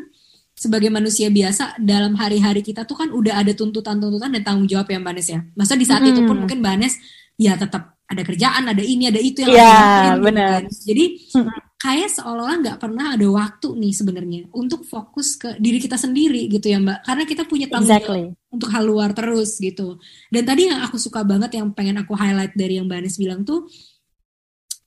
[0.56, 5.00] sebagai manusia biasa dalam hari-hari kita tuh kan udah ada tuntutan-tuntutan dan tanggung jawab ya
[5.00, 5.40] Mbak Nes ya.
[5.58, 6.10] Masa di saat hmm.
[6.12, 6.94] itu pun mungkin Mbak Nes
[7.40, 10.62] ya tetap ada kerjaan, ada ini, ada itu yang yeah, gitu benar.
[10.62, 10.62] Kan.
[10.70, 15.98] Jadi hmm kayak seolah-olah nggak pernah ada waktu nih sebenarnya untuk fokus ke diri kita
[15.98, 18.54] sendiri gitu ya mbak karena kita punya tanggung jawab exactly.
[18.54, 19.98] untuk hal luar terus gitu
[20.30, 23.42] dan tadi yang aku suka banget yang pengen aku highlight dari yang mbak Anis bilang
[23.42, 23.66] tuh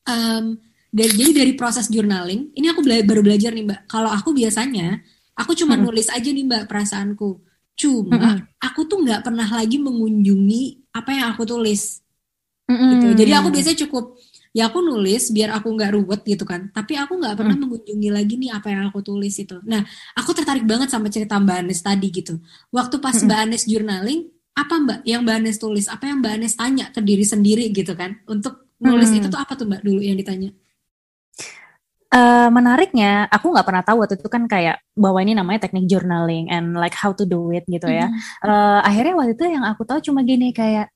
[0.08, 0.56] um,
[0.88, 5.04] dari, jadi dari proses journaling ini aku bela baru belajar nih mbak kalau aku biasanya
[5.36, 5.84] aku cuma hmm.
[5.92, 7.44] nulis aja nih mbak perasaanku
[7.76, 8.56] cuma hmm.
[8.64, 12.05] aku tuh nggak pernah lagi mengunjungi apa yang aku tulis
[12.70, 12.92] hmm.
[12.98, 14.06] gitu jadi aku biasanya cukup
[14.56, 17.64] ya aku nulis biar aku nggak ruwet gitu kan tapi aku nggak pernah hmm.
[17.68, 19.84] mengunjungi lagi nih apa yang aku tulis itu nah
[20.16, 22.40] aku tertarik banget sama cerita Mbak Anes tadi gitu
[22.72, 23.28] waktu pas hmm.
[23.28, 24.22] Mbak Anes journaling
[24.56, 27.92] apa Mbak yang Mbak Anes tulis apa yang Mbak Anes tanya ke diri sendiri gitu
[28.00, 29.20] kan untuk nulis hmm.
[29.20, 30.56] itu tuh apa tuh Mbak dulu yang ditanya
[32.16, 36.48] Uh, menariknya, aku nggak pernah tahu waktu itu kan kayak bahwa ini namanya teknik journaling
[36.48, 38.08] and like how to do it gitu ya.
[38.08, 38.16] Mm.
[38.40, 40.95] Uh, akhirnya waktu itu yang aku tahu cuma gini kayak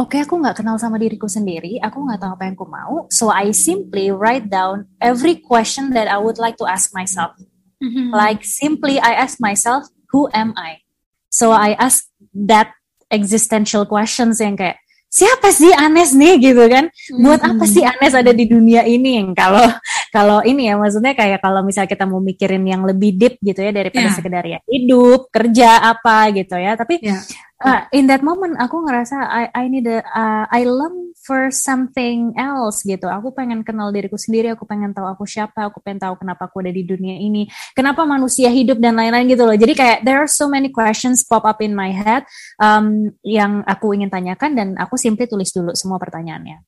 [0.00, 2.94] oke okay, aku nggak kenal sama diriku sendiri, aku nggak tahu apa yang aku mau,
[3.12, 7.36] so I simply write down every question that I would like to ask myself.
[7.84, 8.08] Mm-hmm.
[8.16, 10.80] Like simply I ask myself, who am I?
[11.28, 12.08] So I ask
[12.48, 12.72] that
[13.12, 14.80] existential questions yang kayak
[15.12, 16.88] siapa sih Anes nih gitu kan?
[17.20, 18.00] Buat apa sih mm-hmm.
[18.00, 19.20] Anes ada di dunia ini?
[19.40, 19.68] Kalau
[20.10, 23.70] kalau ini ya maksudnya kayak kalau misal kita mau mikirin yang lebih deep gitu ya
[23.70, 24.16] daripada yeah.
[24.16, 26.74] sekedar ya hidup, kerja apa gitu ya.
[26.74, 27.22] Tapi yeah
[27.64, 32.32] uh, in that moment aku ngerasa I I need a, uh, I long for something
[32.34, 33.06] else gitu.
[33.06, 36.64] Aku pengen kenal diriku sendiri, aku pengen tahu aku siapa, aku pengen tahu kenapa aku
[36.64, 37.46] ada di dunia ini,
[37.76, 39.56] kenapa manusia hidup dan lain-lain gitu loh.
[39.56, 42.24] Jadi kayak there are so many questions pop up in my head
[42.56, 46.64] um, yang aku ingin tanyakan dan aku simply tulis dulu semua pertanyaannya.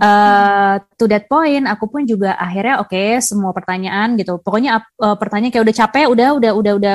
[0.00, 4.40] Uh, to that point, aku pun juga akhirnya oke okay, semua pertanyaan gitu.
[4.40, 6.94] Pokoknya uh, pertanyaan kayak udah capek, udah udah udah udah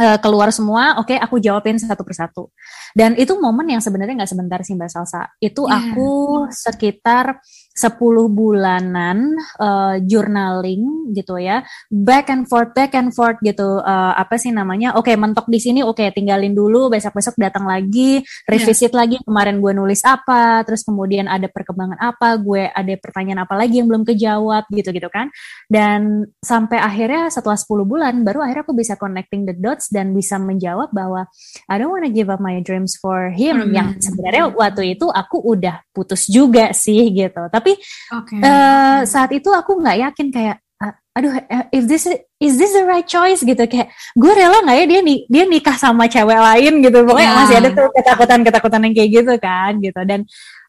[0.00, 2.52] uh, keluar semua, oke okay, aku jawabin satu persatu.
[2.92, 5.22] Dan itu momen yang sebenarnya nggak sebentar sih Mbak Salsa.
[5.40, 5.92] Itu yeah.
[5.92, 6.10] aku
[6.52, 7.40] sekitar
[7.76, 8.00] 10
[8.32, 11.60] bulanan uh, journaling gitu ya.
[11.92, 13.84] Back and forth back and forth gitu.
[13.84, 14.96] Uh, apa sih namanya?
[14.96, 19.00] Oke okay, mentok di sini oke okay, tinggalin dulu besok besok datang lagi revisit yeah.
[19.04, 23.84] lagi kemarin gue nulis apa terus kemudian ada perkembangan apa gue ada pertanyaan apa lagi
[23.84, 25.28] yang belum kejawab gitu gitu kan.
[25.68, 30.40] Dan sampai akhirnya setelah 10 bulan baru akhirnya aku bisa connecting the dots dan bisa
[30.40, 31.28] menjawab bahwa
[31.68, 33.56] I don't wanna give up my dreams for him.
[33.56, 33.72] Hmm.
[33.72, 37.48] yang sebenarnya waktu itu aku udah putus juga sih gitu.
[37.50, 37.82] Tapi tapi
[38.14, 38.38] okay.
[38.38, 42.06] uh, eh, saat itu aku nggak yakin kayak uh, aduh uh, if this
[42.38, 43.42] is this the right choice?
[43.42, 43.58] gitu.
[43.66, 46.78] Kayak gue rela nggak ya dia nih dia nikah sama cewek lain?
[46.86, 47.02] gitu.
[47.02, 47.38] Pokoknya yeah.
[47.42, 50.00] masih ada tuh ketakutan ketakutan yang kayak gitu kan gitu.
[50.06, 50.20] Dan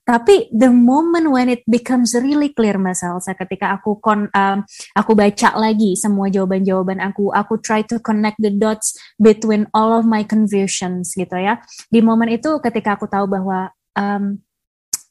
[0.07, 4.57] tapi the moment when it becomes really clear Mas Elsa ketika aku kon um,
[4.95, 10.07] aku baca lagi semua jawaban-jawaban aku aku try to connect the dots between all of
[10.07, 11.61] my confusions gitu ya.
[11.93, 14.39] Di momen itu ketika aku tahu bahwa um,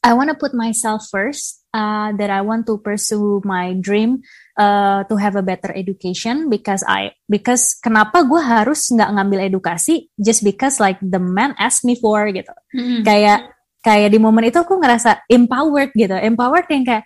[0.07, 4.23] I want to put myself first uh, that I want to pursue my dream
[4.55, 10.07] uh, to have a better education because I because kenapa gue harus nggak ngambil edukasi?
[10.15, 12.55] Just because like the man asked me for gitu.
[12.71, 13.03] Mm-hmm.
[13.03, 13.51] kayak
[13.83, 16.15] kayak di momen itu aku ngerasa empowered gitu.
[16.15, 17.03] Empowered yang kayak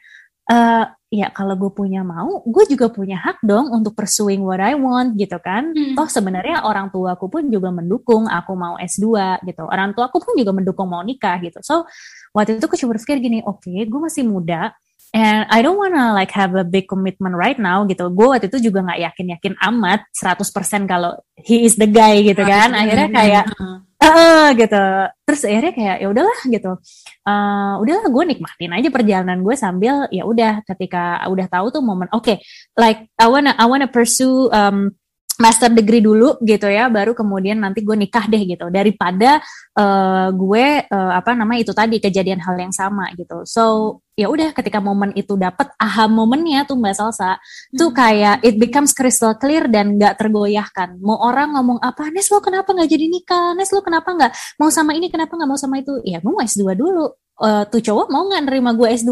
[0.49, 4.79] uh, ya kalau gue punya mau gue juga punya hak dong untuk pursuing what I
[4.79, 5.75] want gitu kan.
[5.75, 5.93] Mm.
[5.99, 9.11] toh sebenarnya orang tua aku pun juga mendukung aku mau S2
[9.43, 9.67] gitu.
[9.67, 11.59] Orang tua aku pun juga mendukung mau nikah gitu.
[11.59, 11.83] So
[12.31, 14.71] waktu itu aku cuma berpikir gini oke okay, gue masih muda
[15.11, 18.07] and I don't wanna like have a big commitment right now gitu.
[18.11, 22.41] Gue waktu itu juga nggak yakin yakin amat 100% kalau he is the guy gitu
[22.47, 22.71] kan.
[22.71, 23.45] akhirnya kayak
[23.99, 24.83] uh, gitu.
[25.27, 26.71] Terus akhirnya kayak ya udahlah gitu.
[27.27, 32.07] Uh, udahlah gue nikmatin aja perjalanan gue sambil ya udah ketika udah tahu tuh momen
[32.15, 32.37] oke okay,
[32.79, 34.95] like I wanna I wanna pursue um,
[35.41, 38.69] master degree dulu gitu ya baru kemudian nanti gue nikah deh gitu.
[38.69, 39.41] Daripada
[39.73, 43.41] uh, gue uh, apa namanya itu tadi kejadian hal yang sama gitu.
[43.49, 47.79] So ya udah ketika momen itu dapat aha momennya tuh mbak Salsa hmm.
[47.81, 51.01] tuh kayak it becomes crystal clear dan nggak tergoyahkan.
[51.01, 53.57] Mau orang ngomong apa Nes lo kenapa nggak jadi nikah?
[53.57, 54.61] Nes lo kenapa nggak?
[54.61, 55.97] Mau sama ini kenapa nggak mau sama itu?
[56.05, 59.11] Ya gue mau S2 dulu uh, tuh cowok mau nggak nerima gue S2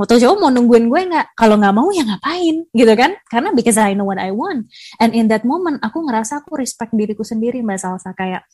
[0.00, 1.26] mau tuh cowok mau nungguin gue nggak?
[1.36, 2.64] Kalau nggak mau ya ngapain?
[2.72, 3.12] Gitu kan?
[3.28, 4.72] Karena because I know what I want.
[4.96, 8.16] And in that moment aku ngerasa aku respect diriku sendiri mbak Salsa.
[8.16, 8.48] Kayak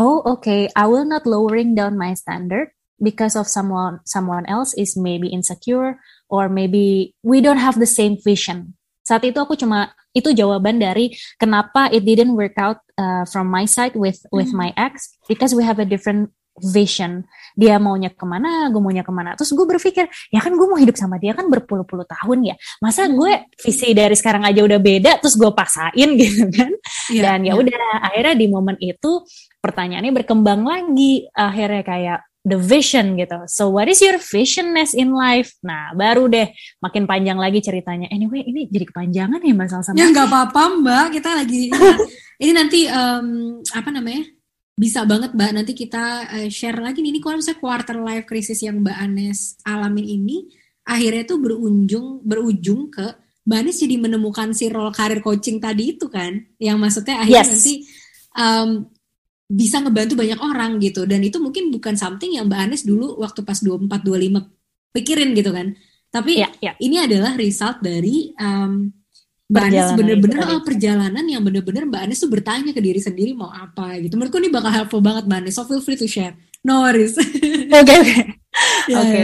[0.00, 4.96] oh okay I will not lowering down my standard because of someone someone else is
[4.96, 6.00] maybe insecure
[6.32, 8.72] or maybe we don't have the same vision.
[9.06, 13.68] Saat itu aku cuma itu jawaban dari kenapa it didn't work out uh, from my
[13.68, 14.58] side with with mm.
[14.58, 17.24] my ex because we have a different vision
[17.56, 20.76] dia maunya ke mana gue maunya ke mana terus gue berpikir ya kan gue mau
[20.76, 23.16] hidup sama dia kan berpuluh-puluh tahun ya masa hmm.
[23.16, 26.72] gue visi dari sekarang aja udah beda terus gue paksain gitu kan
[27.12, 27.60] yeah, dan ya iya.
[27.60, 28.06] udah yeah.
[28.12, 29.24] akhirnya di momen itu
[29.60, 33.42] pertanyaannya berkembang lagi akhirnya kayak the vision gitu.
[33.50, 35.58] So what is your visionness in life?
[35.66, 36.46] Nah baru deh
[36.78, 38.06] makin panjang lagi ceritanya.
[38.14, 39.98] Anyway ini jadi kepanjangan ya mbak sama.
[39.98, 41.06] Ya nggak apa-apa mbak.
[41.18, 41.74] Kita lagi
[42.42, 44.35] ini nanti um, apa namanya?
[44.76, 48.60] Bisa banget Mbak nanti kita uh, share lagi nih ini kalau misalnya quarter life crisis
[48.60, 50.52] yang Mbak Anes alamin ini
[50.84, 53.06] akhirnya tuh berujung berujung ke
[53.48, 57.52] Mbak Anes jadi menemukan si role karir coaching tadi itu kan yang maksudnya akhirnya yes.
[57.56, 57.74] nanti
[58.36, 58.68] um,
[59.48, 63.48] bisa ngebantu banyak orang gitu dan itu mungkin bukan something yang Mbak Anes dulu waktu
[63.48, 65.72] pas 24 25 pikirin gitu kan
[66.12, 66.76] tapi yeah, yeah.
[66.84, 68.92] ini adalah result dari um,
[69.46, 73.54] Mbak Anies bener-bener oh, perjalanan yang bener-bener Mbak Anies tuh bertanya ke diri sendiri mau
[73.54, 74.18] apa gitu.
[74.18, 75.54] Menurutku ini bakal helpful banget Mbak Anies.
[75.54, 76.34] So feel free to share.
[76.66, 77.14] No worries.
[77.78, 78.18] Oke oke.
[79.02, 79.22] Oke.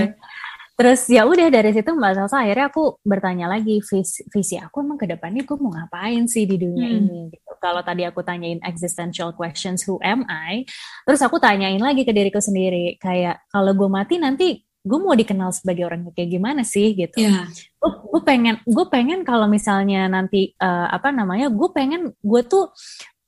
[0.73, 4.99] Terus ya udah dari situ Mbak Salsa akhirnya aku bertanya lagi visi, visi aku emang
[4.99, 6.99] ke depannya aku mau ngapain sih di dunia hmm.
[7.03, 7.51] ini gitu.
[7.59, 10.67] Kalau tadi aku tanyain existential questions who am I,
[11.07, 15.55] terus aku tanyain lagi ke diriku sendiri kayak kalau gue mati nanti gue mau dikenal
[15.55, 17.19] sebagai orang kayak gimana sih gitu.
[17.23, 17.47] Yeah.
[17.83, 22.71] Gue pengen gue pengen kalau misalnya nanti uh, apa namanya gue pengen gue tuh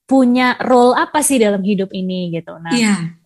[0.07, 2.55] punya role apa sih dalam hidup ini gitu.
[2.62, 2.71] Nah.
[2.71, 3.19] Yeah.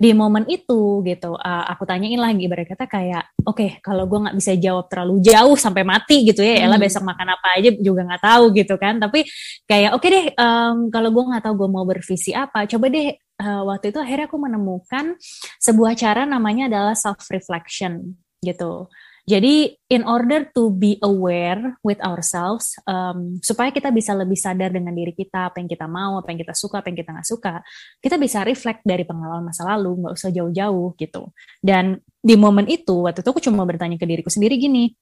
[0.00, 4.32] Di momen itu gitu, uh, aku tanyain lagi berkata kayak, oke okay, kalau gue nggak
[4.32, 6.80] bisa jawab terlalu jauh sampai mati gitu ya, hmm.
[6.80, 8.96] besok makan apa aja juga nggak tahu gitu kan.
[8.96, 9.28] Tapi
[9.68, 13.12] kayak oke okay deh, um, kalau gue nggak tahu gue mau bervisi apa, coba deh
[13.44, 15.20] uh, waktu itu akhirnya aku menemukan
[15.60, 18.88] sebuah cara namanya adalah self reflection gitu.
[19.28, 24.96] Jadi in order to be aware with ourselves, um, supaya kita bisa lebih sadar dengan
[24.96, 27.54] diri kita, apa yang kita mau, apa yang kita suka, apa yang kita nggak suka,
[28.00, 31.32] kita bisa reflect dari pengalaman masa lalu, nggak usah jauh-jauh gitu.
[31.60, 34.92] Dan di momen itu, waktu itu aku cuma bertanya ke diriku sendiri gini,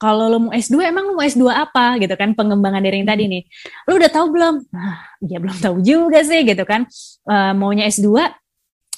[0.00, 2.00] kalau lo mau S2 emang lo mau S2 apa?
[2.00, 3.42] Gitu kan pengembangan dari yang tadi nih.
[3.84, 4.54] Lo udah tahu belum?
[4.72, 6.88] Nah ya belum tahu juga sih gitu kan.
[7.28, 8.16] Uh, maunya S2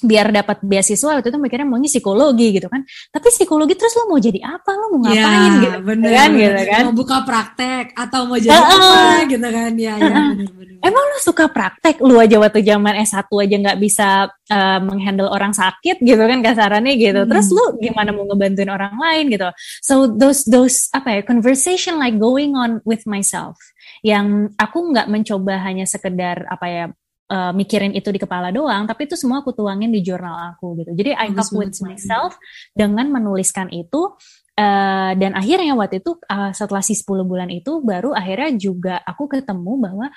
[0.03, 2.83] biar dapat beasiswa waktu itu mikirnya maunya psikologi gitu kan.
[2.85, 4.71] Tapi psikologi terus lo mau jadi apa?
[4.75, 5.23] Lo mau ngapain?
[5.23, 6.83] Ya, gitu bener, kan gitu kan.
[6.91, 8.99] Mau buka praktek atau mau jadi uh, apa?
[9.31, 9.71] Gitu kan.
[9.79, 10.77] Ya, ya bener, bener.
[10.83, 12.03] emang lo suka praktek?
[12.03, 16.93] Lu aja waktu zaman S1 aja nggak bisa uh, menghandle orang sakit gitu kan kasarannya
[16.99, 17.23] gitu.
[17.23, 17.29] Hmm.
[17.31, 19.49] terus lu gimana mau ngebantuin orang lain gitu?
[19.81, 23.57] So those those apa ya conversation like going on with myself
[24.03, 26.85] yang aku nggak mencoba hanya sekedar apa ya
[27.29, 30.91] uh, mikirin itu di kepala doang, tapi itu semua aku tuangin di jurnal aku gitu.
[30.97, 32.35] Jadi I talk with myself
[32.73, 34.15] dengan menuliskan itu
[34.57, 39.29] uh, dan akhirnya waktu itu uh, setelah si 10 bulan itu baru akhirnya juga aku
[39.29, 40.07] ketemu bahwa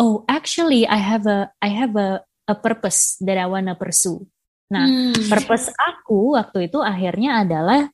[0.00, 4.22] oh actually I have a I have a a purpose that I wanna pursue.
[4.66, 5.30] Nah, hmm.
[5.30, 7.86] purpose aku waktu itu akhirnya adalah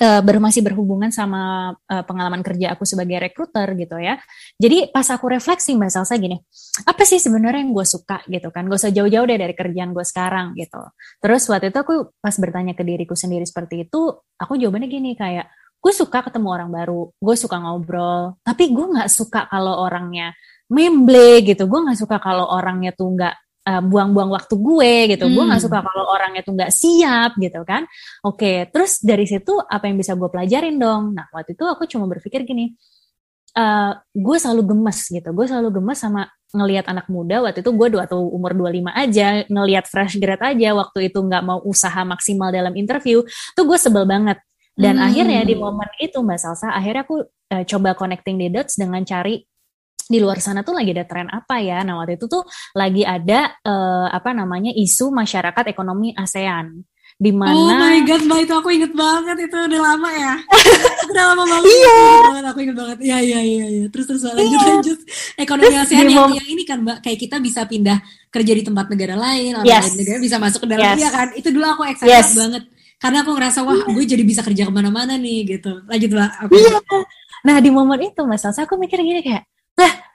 [0.00, 4.16] uh, masih berhubungan sama uh, pengalaman kerja aku sebagai rekruter gitu ya.
[4.56, 6.40] Jadi pas aku refleksi Mbak Salsa gini,
[6.88, 8.70] apa sih sebenarnya yang gue suka gitu kan?
[8.70, 10.80] Gak usah jauh-jauh deh dari kerjaan gue sekarang gitu.
[11.20, 15.50] Terus waktu itu aku pas bertanya ke diriku sendiri seperti itu, aku jawabannya gini kayak,
[15.82, 20.30] gue suka ketemu orang baru, gue suka ngobrol, tapi gue nggak suka kalau orangnya
[20.70, 23.34] memble gitu, gue nggak suka kalau orangnya tuh nggak
[23.66, 25.24] uh, buang-buang waktu gue gitu.
[25.26, 25.34] Hmm.
[25.34, 27.86] Gue nggak suka kalau orangnya tuh nggak siap gitu kan.
[28.26, 31.14] Oke, terus dari situ apa yang bisa gue pelajarin dong?
[31.14, 32.74] Nah waktu itu aku cuma berpikir gini,
[33.56, 35.28] uh, gue selalu gemes gitu.
[35.30, 39.40] Gue selalu gemes sama ngelihat anak muda waktu itu gue dua atau umur 25 aja
[39.48, 43.24] ngelihat fresh grad aja waktu itu nggak mau usaha maksimal dalam interview
[43.56, 44.36] tuh gue sebel banget
[44.76, 45.06] dan hmm.
[45.08, 49.40] akhirnya di momen itu mbak Salsa akhirnya aku uh, coba connecting the dots dengan cari
[50.08, 51.82] di luar sana tuh lagi ada tren apa ya?
[51.86, 52.42] Nah waktu itu tuh
[52.74, 56.82] lagi ada uh, apa namanya isu masyarakat ekonomi ASEAN
[57.22, 60.34] di mana Oh my god, Mbak itu aku inget banget itu udah lama ya.
[61.14, 61.70] udah lama banget.
[61.70, 62.00] Iya.
[62.18, 62.98] banget, aku inget banget.
[62.98, 63.84] Iya iya iya iya.
[63.94, 64.68] Terus terus lanjut iya.
[64.74, 64.98] lanjut.
[65.38, 67.98] Ekonomi terus ASEAN yang, yang ini kan Mbak, kayak kita bisa pindah
[68.32, 69.84] kerja di tempat negara lain, orang yes.
[69.92, 70.98] lain negara bisa masuk ke dalam yes.
[70.98, 71.28] dia kan.
[71.36, 72.34] Itu dulu aku excited yes.
[72.34, 72.62] banget.
[72.98, 75.82] Karena aku ngerasa wah gue jadi bisa kerja ke mana-mana nih gitu.
[75.86, 76.30] Lanjut Mbak.
[76.48, 76.52] Aku.
[76.58, 76.74] Iya.
[77.42, 79.51] Nah di momen itu Mas Salsa aku mikir gini kayak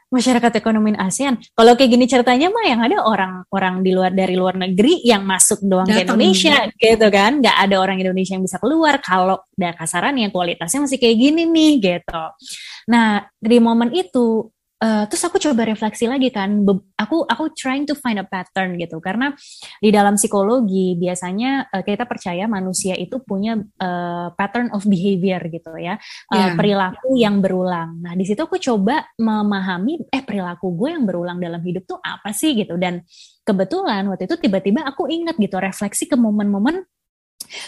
[0.07, 1.35] masyarakat ekonomi ASEAN.
[1.51, 5.63] Kalau kayak gini ceritanya mah yang ada orang-orang di luar dari luar negeri yang masuk
[5.67, 5.97] doang Datang.
[5.99, 7.31] ke Indonesia gitu kan.
[7.43, 11.43] Nggak ada orang Indonesia yang bisa keluar kalau udah kasaran yang kualitasnya masih kayak gini
[11.43, 12.23] nih gitu.
[12.87, 16.61] Nah, di momen itu Uh, terus aku coba refleksi lagi kan,
[17.01, 19.33] aku aku trying to find a pattern gitu, karena
[19.81, 25.73] di dalam psikologi biasanya uh, kita percaya manusia itu punya uh, pattern of behavior gitu
[25.81, 25.97] ya,
[26.29, 26.53] yeah.
[26.53, 28.05] perilaku yang berulang.
[28.05, 32.29] Nah di situ aku coba memahami, eh perilaku gue yang berulang dalam hidup tuh apa
[32.29, 33.01] sih gitu, dan
[33.49, 36.85] kebetulan waktu itu tiba-tiba aku ingat gitu refleksi ke momen-momen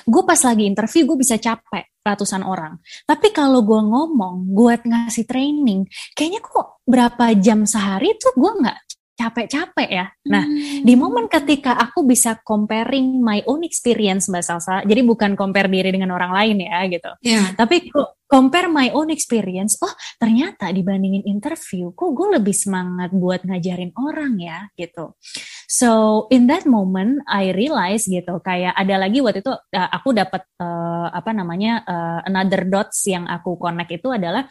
[0.07, 2.79] gue pas lagi interview gue bisa capek ratusan orang.
[3.05, 5.85] Tapi kalau gue ngomong, gue ngasih training,
[6.17, 8.79] kayaknya kok berapa jam sehari tuh gue nggak
[9.19, 10.08] capek-capek ya.
[10.32, 10.88] Nah, hmm.
[10.88, 15.91] di momen ketika aku bisa comparing my own experience Mbak Salsa, jadi bukan compare diri
[15.91, 17.12] dengan orang lain ya gitu.
[17.19, 17.51] Yeah.
[17.60, 17.91] Tapi
[18.23, 24.39] compare my own experience, oh ternyata dibandingin interview, kok gue lebih semangat buat ngajarin orang
[24.39, 25.19] ya gitu.
[25.67, 30.47] So in that moment I realize gitu, kayak ada lagi waktu itu uh, aku dapat
[30.63, 34.47] uh, apa namanya uh, another dots yang aku connect itu adalah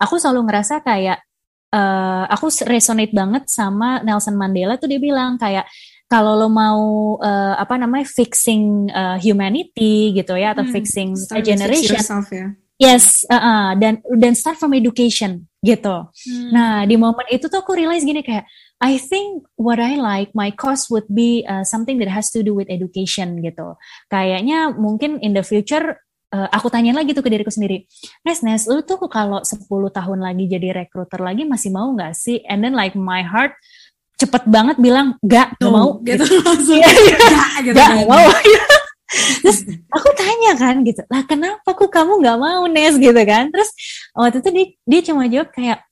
[0.00, 1.29] aku selalu ngerasa kayak
[1.74, 5.66] uh, aku resonate banget sama Nelson Mandela tuh dia bilang kayak
[6.10, 11.38] kalau lo mau uh, apa namanya fixing uh, humanity gitu ya atau hmm, fixing a
[11.38, 12.50] generation yourself, ya.
[12.82, 16.50] yes uh, uh, dan dan start from education gitu hmm.
[16.50, 18.42] nah di momen itu tuh aku realize gini kayak
[18.82, 22.58] I think what I like my cause would be uh, something that has to do
[22.58, 23.78] with education gitu
[24.10, 26.02] kayaknya mungkin in the future
[26.34, 27.86] uh, aku tanyain lagi tuh ke diriku sendiri,
[28.22, 32.42] Nes, Nes, lu tuh kalau 10 tahun lagi jadi rekruter lagi masih mau nggak sih?
[32.46, 33.54] And then like my heart
[34.20, 35.96] cepet banget bilang, gak, gak mau.
[36.04, 36.44] Gitu, gitu.
[36.44, 36.92] langsung, gak,
[37.64, 37.76] gitu.
[37.76, 38.04] Gak, kan.
[38.04, 38.26] mau.
[39.42, 43.50] Terus aku tanya kan gitu, lah kenapa kok kamu nggak mau Nes gitu kan?
[43.50, 43.74] Terus
[44.14, 45.82] waktu itu dia, dia cuma jawab kayak,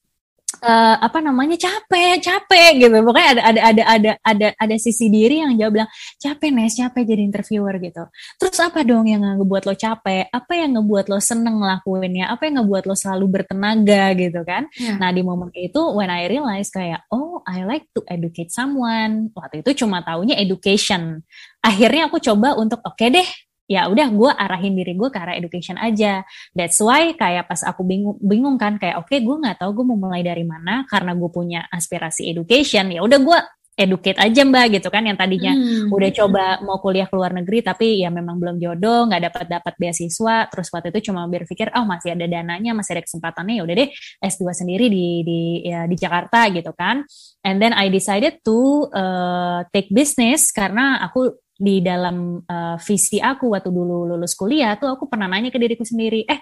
[0.63, 2.97] uh, apa namanya capek capek gitu.
[3.03, 7.03] Pokoknya ada ada ada ada ada ada sisi diri yang jawab bilang capek nes capek
[7.07, 8.05] jadi interviewer gitu.
[8.39, 10.31] Terus apa dong yang ngebuat lo capek?
[10.31, 12.31] Apa yang ngebuat lo seneng ngelakuinnya?
[12.31, 14.67] Apa yang ngebuat lo selalu bertenaga gitu kan?
[14.79, 14.99] Yeah.
[14.99, 19.31] nah di momen itu when I realize kayak oh I like to educate someone.
[19.35, 21.23] Waktu itu cuma taunya education.
[21.63, 23.29] Akhirnya aku coba untuk oke okay deh
[23.69, 26.25] ya udah gue arahin diri gue ke arah education aja.
[26.57, 29.85] That's why kayak pas aku bingung bingung kan kayak oke okay, gue nggak tahu gue
[29.85, 33.39] mau mulai dari mana karena gue punya aspirasi education ya udah gue
[33.79, 35.95] educate aja mbak gitu kan yang tadinya hmm.
[35.95, 39.75] udah coba mau kuliah ke luar negeri tapi ya memang belum jodoh nggak dapat dapat
[39.79, 43.77] beasiswa terus waktu itu cuma berpikir oh masih ada dananya masih ada kesempatannya ya udah
[43.79, 43.89] deh
[44.19, 47.07] S2 sendiri di di ya, di Jakarta gitu kan
[47.47, 53.51] and then I decided to uh, take business karena aku di dalam uh, visi aku
[53.51, 56.39] waktu dulu lulus kuliah tuh aku pernah nanya ke diriku sendiri, eh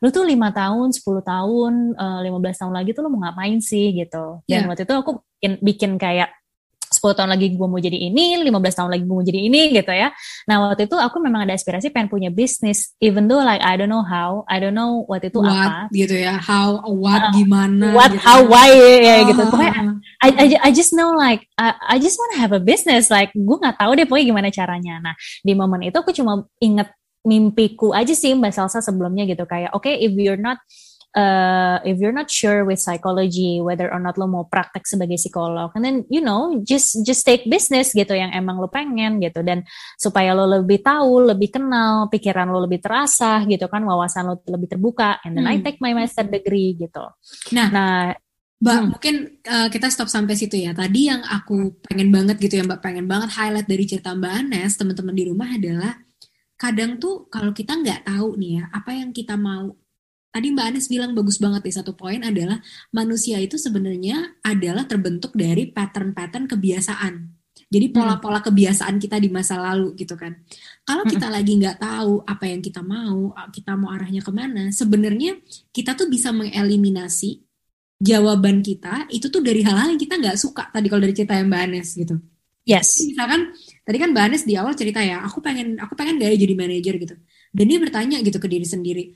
[0.00, 3.92] lu tuh lima tahun, 10 tahun, uh, 15 tahun lagi tuh lu mau ngapain sih
[3.92, 4.40] gitu.
[4.48, 4.68] Dan yeah.
[4.72, 6.32] waktu itu aku bikin, bikin kayak
[6.94, 9.90] 10 tahun lagi gue mau jadi ini, 15 tahun lagi gue mau jadi ini gitu
[9.90, 10.14] ya.
[10.46, 13.90] Nah waktu itu aku memang ada aspirasi pengen punya bisnis, even though like I don't
[13.90, 15.90] know how, I don't know what itu what, apa.
[15.90, 17.90] gitu ya, how, what, uh, gimana.
[17.90, 18.22] What, gitu.
[18.22, 19.42] how, why ya uh, gitu.
[19.50, 23.34] Pokoknya I, I, I just know like I, I just wanna have a business, like
[23.34, 24.94] gue nggak tahu deh pokoknya gimana caranya.
[25.02, 29.72] Nah di momen itu aku cuma inget mimpiku aja sih Mbak Salsa sebelumnya gitu kayak
[29.72, 30.60] oke okay, if you're not
[31.14, 35.70] uh, if you're not sure with psychology whether or not lo mau praktek sebagai psikolog
[35.78, 39.62] and then you know just just take business gitu yang emang lo pengen gitu dan
[39.96, 44.76] supaya lo lebih tahu lebih kenal pikiran lo lebih terasa gitu kan wawasan lo lebih
[44.76, 45.54] terbuka and then hmm.
[45.54, 47.06] I take my master degree gitu
[47.54, 47.98] nah nah
[48.54, 48.88] Mbak, hmm.
[48.96, 50.72] mungkin uh, kita stop sampai situ ya.
[50.72, 54.72] Tadi yang aku pengen banget gitu ya Mbak, pengen banget highlight dari cerita Mbak Anes,
[54.80, 55.92] teman-teman di rumah adalah
[56.54, 59.74] kadang tuh kalau kita nggak tahu nih ya apa yang kita mau
[60.34, 62.58] tadi Mbak Anies bilang bagus banget di satu poin adalah
[62.90, 67.14] manusia itu sebenarnya adalah terbentuk dari pattern-pattern kebiasaan.
[67.70, 67.94] Jadi hmm.
[67.94, 70.34] pola-pola kebiasaan kita di masa lalu gitu kan.
[70.82, 71.34] Kalau kita hmm.
[71.38, 75.38] lagi nggak tahu apa yang kita mau, kita mau arahnya ke mana, sebenarnya
[75.70, 77.38] kita tuh bisa mengeliminasi
[78.02, 81.46] jawaban kita itu tuh dari hal-hal yang kita nggak suka tadi kalau dari cerita yang
[81.46, 82.18] Mbak Anes gitu.
[82.64, 82.96] Yes.
[82.96, 83.40] Jadi misalkan
[83.86, 86.94] tadi kan Mbak Anes di awal cerita ya, aku pengen aku pengen gak jadi manajer
[86.96, 87.14] gitu.
[87.54, 89.14] Dan dia bertanya gitu ke diri sendiri.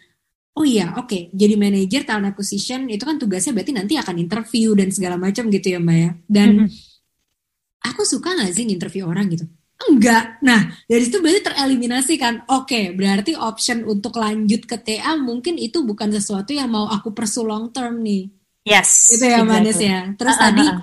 [0.58, 1.22] Oh iya, oke, okay.
[1.30, 5.70] jadi manajer talent acquisition itu kan tugasnya berarti nanti akan interview dan segala macam gitu
[5.70, 6.10] ya Mbak ya.
[6.26, 7.86] Dan mm -hmm.
[7.94, 9.46] aku suka gak sih interview orang gitu?
[9.86, 10.42] Enggak.
[10.42, 12.42] Nah, dari situ berarti tereliminasi kan.
[12.50, 17.14] Oke, okay, berarti option untuk lanjut ke TA mungkin itu bukan sesuatu yang mau aku
[17.14, 18.26] pursue long term nih.
[18.66, 19.14] Yes.
[19.14, 20.10] Itu ya Mbak Anes ya.
[20.18, 20.76] Terus uh, uh, tadi uh,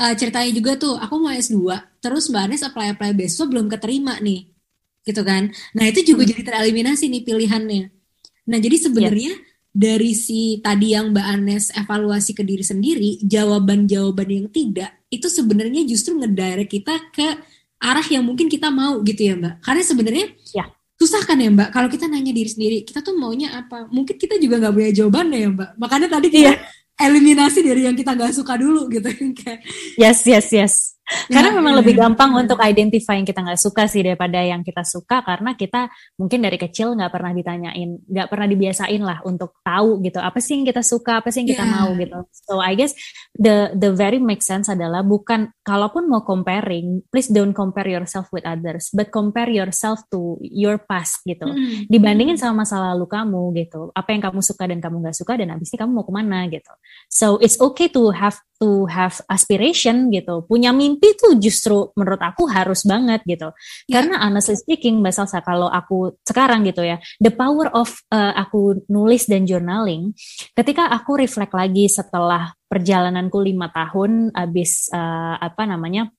[0.00, 1.60] uh, ceritanya juga tuh, aku mau S2,
[2.00, 4.48] terus Mbak Anes apply-apply beasiswa belum keterima nih.
[5.04, 5.52] Gitu kan.
[5.76, 6.30] Nah, itu juga hmm.
[6.32, 7.97] jadi tereliminasi nih pilihannya.
[8.48, 9.44] Nah, jadi sebenarnya yeah.
[9.70, 15.84] dari si tadi yang Mbak Anes evaluasi ke diri sendiri, jawaban-jawaban yang tidak, itu sebenarnya
[15.84, 17.28] justru ngedirect kita ke
[17.78, 19.54] arah yang mungkin kita mau gitu ya Mbak.
[19.60, 20.26] Karena sebenarnya
[20.56, 20.68] yeah.
[20.96, 23.86] susah kan ya Mbak, kalau kita nanya diri sendiri, kita tuh maunya apa?
[23.92, 25.70] Mungkin kita juga nggak punya jawabannya ya Mbak.
[25.76, 26.60] Makanya tadi kita yeah
[26.98, 29.06] eliminasi dari yang kita nggak suka dulu gitu
[29.38, 29.62] kayak
[29.94, 30.74] yes yes yes
[31.32, 32.04] karena ya, memang lebih ya.
[32.04, 35.88] gampang untuk identify yang kita nggak suka sih daripada yang kita suka karena kita
[36.20, 40.60] mungkin dari kecil nggak pernah ditanyain, nggak pernah dibiasain lah untuk tahu gitu apa sih
[40.60, 41.74] yang kita suka, apa sih yang kita yeah.
[41.80, 42.18] mau gitu.
[42.32, 42.92] So I guess
[43.40, 48.44] the the very make sense adalah bukan kalaupun mau comparing, please don't compare yourself with
[48.44, 51.48] others, but compare yourself to your past gitu.
[51.48, 51.88] Mm.
[51.88, 55.56] Dibandingin sama masa lalu kamu gitu, apa yang kamu suka dan kamu nggak suka dan
[55.56, 56.72] abis ini kamu mau ke mana gitu.
[57.08, 62.18] So it's okay to have to have aspiration gitu, punya mimpi mimpi tuh justru menurut
[62.18, 63.54] aku harus banget gitu.
[63.86, 64.02] Yeah.
[64.02, 68.82] Karena honestly speaking, Mbak Salsa, kalau aku sekarang gitu ya, the power of uh, aku
[68.90, 70.10] nulis dan journaling,
[70.58, 76.12] ketika aku reflect lagi setelah perjalananku lima tahun, abis uh, apa namanya,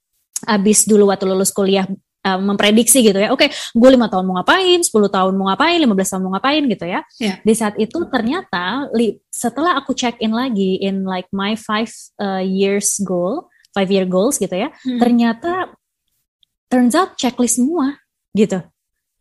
[0.50, 1.86] abis dulu waktu lulus kuliah
[2.26, 3.30] uh, memprediksi gitu ya.
[3.30, 6.64] Oke, okay, gue lima tahun mau ngapain, 10 tahun mau ngapain, 15 tahun mau ngapain
[6.66, 7.02] gitu ya.
[7.22, 7.38] Yeah.
[7.46, 12.42] Di saat itu ternyata li, setelah aku check in lagi in like my five uh,
[12.42, 15.00] years goal, five year goals gitu ya hmm.
[15.00, 15.74] ternyata
[16.70, 17.98] turns out checklist semua
[18.34, 18.62] gitu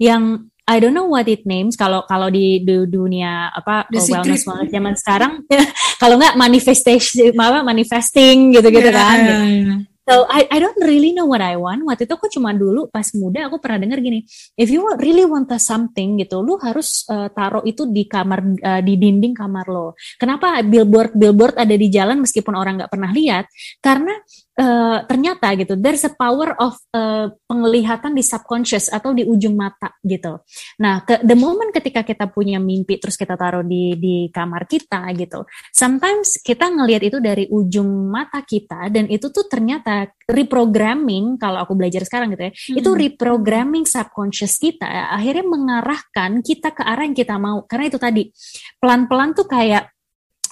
[0.00, 4.44] yang I don't know what it names kalau kalau di, di dunia apa The wellness
[4.44, 5.32] wellness zaman sekarang
[6.02, 9.32] kalau nggak manifestation apa manifesting gitu-gitu yeah, kan gitu.
[9.32, 9.80] Yeah, yeah.
[10.08, 11.84] So I I don't really know what I want.
[11.84, 14.24] Waktu itu aku cuma dulu pas muda aku pernah dengar gini,
[14.56, 18.96] if you really want something gitu, lu harus uh, taruh itu di kamar uh, di
[18.96, 19.92] dinding kamar lo.
[20.16, 23.52] Kenapa billboard billboard ada di jalan meskipun orang nggak pernah lihat?
[23.84, 24.16] Karena
[24.58, 29.94] uh, ternyata gitu there's a power of uh, penglihatan di subconscious atau di ujung mata
[30.02, 30.42] gitu.
[30.82, 35.06] Nah, ke, the moment ketika kita punya mimpi terus kita taruh di di kamar kita
[35.14, 35.46] gitu.
[35.70, 41.78] Sometimes kita ngelihat itu dari ujung mata kita dan itu tuh ternyata reprogramming kalau aku
[41.78, 42.52] belajar sekarang gitu ya.
[42.52, 42.76] Hmm.
[42.82, 47.64] Itu reprogramming subconscious kita akhirnya mengarahkan kita ke arah yang kita mau.
[47.64, 48.22] Karena itu tadi
[48.82, 49.97] pelan-pelan tuh kayak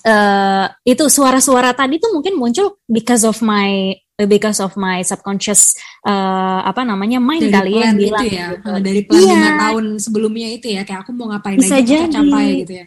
[0.06, 3.92] uh, itu suara-suara tadi tuh mungkin muncul because of my
[4.24, 5.76] because of my subconscious
[6.08, 7.98] uh, apa namanya mind dari kali ya bilang.
[8.00, 8.70] itu ya gitu.
[8.80, 12.08] dari plan lima tahun sebelumnya itu ya kayak aku mau ngapain Bisa lagi jadi.
[12.08, 12.86] capai gitu ya.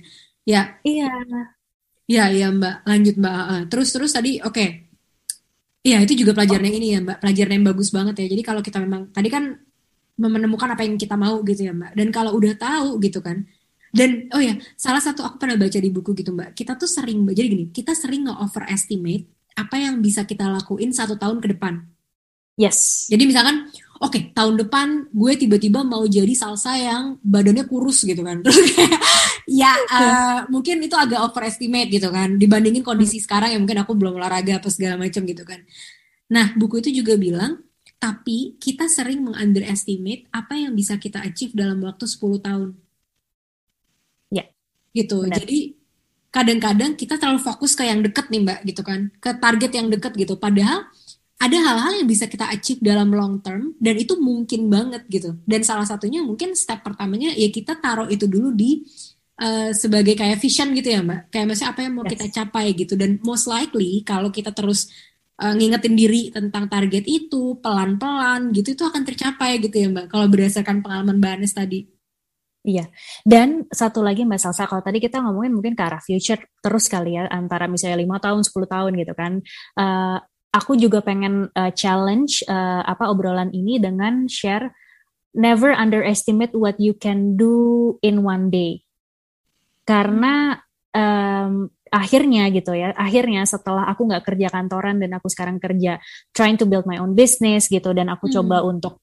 [0.49, 0.61] Ya.
[0.81, 1.11] Iya.
[2.09, 2.75] Iya iya mbak.
[2.89, 3.35] Lanjut mbak.
[3.37, 4.55] Uh, terus terus tadi oke.
[4.55, 4.69] Okay.
[5.79, 7.17] Iya itu juga pelajaran yang ini ya mbak.
[7.21, 8.27] Pelajaran yang bagus banget ya.
[8.33, 9.53] Jadi kalau kita memang tadi kan
[10.19, 11.93] menemukan apa yang kita mau gitu ya mbak.
[11.93, 13.45] Dan kalau udah tahu gitu kan
[13.89, 16.53] dan oh ya, salah satu aku pernah baca di buku gitu mbak.
[16.53, 19.25] Kita tuh sering, jadi gini, kita sering nge-overestimate
[19.57, 21.83] apa yang bisa kita lakuin satu tahun ke depan.
[22.59, 23.07] Yes.
[23.07, 28.23] Jadi misalkan, oke okay, tahun depan gue tiba-tiba mau jadi salsa yang badannya kurus gitu
[28.23, 28.99] kan terus kayak
[29.45, 33.25] ya uh, mungkin itu agak overestimate gitu kan dibandingin kondisi hmm.
[33.27, 35.59] sekarang yang mungkin aku belum olahraga apa segala macam gitu kan
[36.31, 37.59] nah buku itu juga bilang
[37.99, 42.69] tapi kita sering mengunderestimate apa yang bisa kita achieve dalam waktu 10 tahun
[45.05, 45.39] gitu benar.
[45.41, 45.59] jadi
[46.29, 50.13] kadang-kadang kita terlalu fokus ke yang deket nih mbak gitu kan ke target yang deket
[50.13, 50.85] gitu padahal
[51.39, 55.39] ada hal-hal yang bisa kita achieve dalam long term dan itu mungkin banget gitu.
[55.47, 58.83] Dan salah satunya mungkin step pertamanya ya kita taruh itu dulu di
[59.39, 61.31] uh, sebagai kayak vision gitu ya mbak.
[61.31, 62.11] Kayak maksudnya apa yang mau yes.
[62.11, 62.93] kita capai gitu.
[62.99, 64.91] Dan most likely kalau kita terus
[65.39, 70.11] uh, ngingetin diri tentang target itu pelan-pelan gitu itu akan tercapai gitu ya mbak.
[70.11, 71.87] Kalau berdasarkan pengalaman mbak Anes tadi.
[72.59, 72.91] Iya,
[73.23, 77.15] dan satu lagi Mbak Salsa, kalau tadi kita ngomongin mungkin ke arah future terus kali
[77.15, 79.39] ya, antara misalnya lima tahun, 10 tahun gitu kan.
[79.79, 80.19] Uh,
[80.51, 84.75] aku juga pengen uh, challenge uh, apa obrolan ini dengan share
[85.31, 88.83] never underestimate what you can do in one day.
[89.87, 90.59] Karena
[90.91, 95.97] um, akhirnya gitu ya, akhirnya setelah aku nggak kerja kantoran dan aku sekarang kerja
[96.35, 98.35] trying to build my own business gitu dan aku hmm.
[98.35, 98.99] coba untuk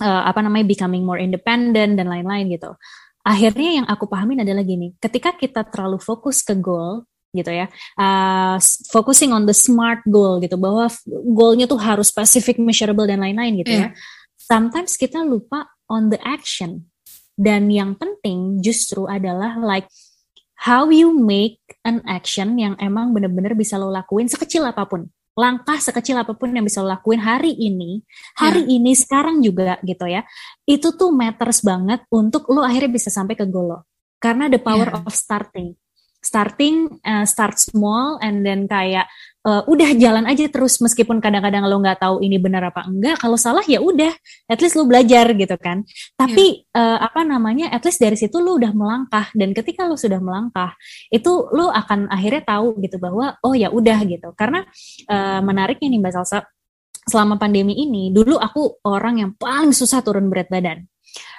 [0.00, 2.74] uh, apa namanya becoming more independent dan lain-lain gitu.
[3.24, 7.66] Akhirnya yang aku pahamin adalah gini, ketika kita terlalu fokus ke goal, gitu ya
[7.98, 8.56] uh,
[8.94, 10.86] focusing on the smart goal gitu bahwa
[11.34, 13.90] goalnya tuh harus specific measurable dan lain-lain gitu yeah.
[13.90, 13.98] ya
[14.38, 16.86] sometimes kita lupa on the action
[17.34, 19.90] dan yang penting justru adalah like
[20.62, 25.78] how you make an action yang emang bener-bener bisa lo lakuin sekecil apa pun langkah
[25.78, 28.02] sekecil apa pun yang bisa lo lakuin hari ini,
[28.38, 28.74] hari yeah.
[28.78, 30.22] ini sekarang juga gitu ya.
[30.66, 33.78] Itu tuh matters banget untuk lo akhirnya bisa sampai ke goal lo.
[34.22, 35.02] Karena the power yeah.
[35.04, 35.74] of starting
[36.24, 39.04] starting uh, start small and then kayak
[39.44, 43.36] uh, udah jalan aja terus meskipun kadang-kadang lo nggak tahu ini benar apa enggak kalau
[43.36, 44.10] salah ya udah
[44.48, 45.84] at least lo belajar gitu kan.
[46.16, 46.98] Tapi yeah.
[46.98, 50.72] uh, apa namanya at least dari situ lo udah melangkah dan ketika lo sudah melangkah
[51.12, 54.32] itu lo akan akhirnya tahu gitu bahwa oh ya udah gitu.
[54.34, 54.64] Karena
[55.08, 56.48] uh, menariknya nih mbak Salsa
[57.04, 60.88] selama pandemi ini dulu aku orang yang paling susah turun berat badan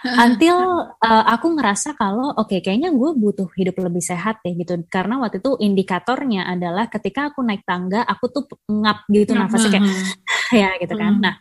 [0.05, 0.57] Until
[1.01, 4.77] uh, aku ngerasa kalau oke okay, kayaknya gue butuh hidup lebih sehat ya gitu.
[4.87, 9.87] Karena waktu itu indikatornya adalah ketika aku naik tangga aku tuh ngap gitu nafasnya kayak
[10.61, 11.19] ya gitu kan.
[11.19, 11.35] Nah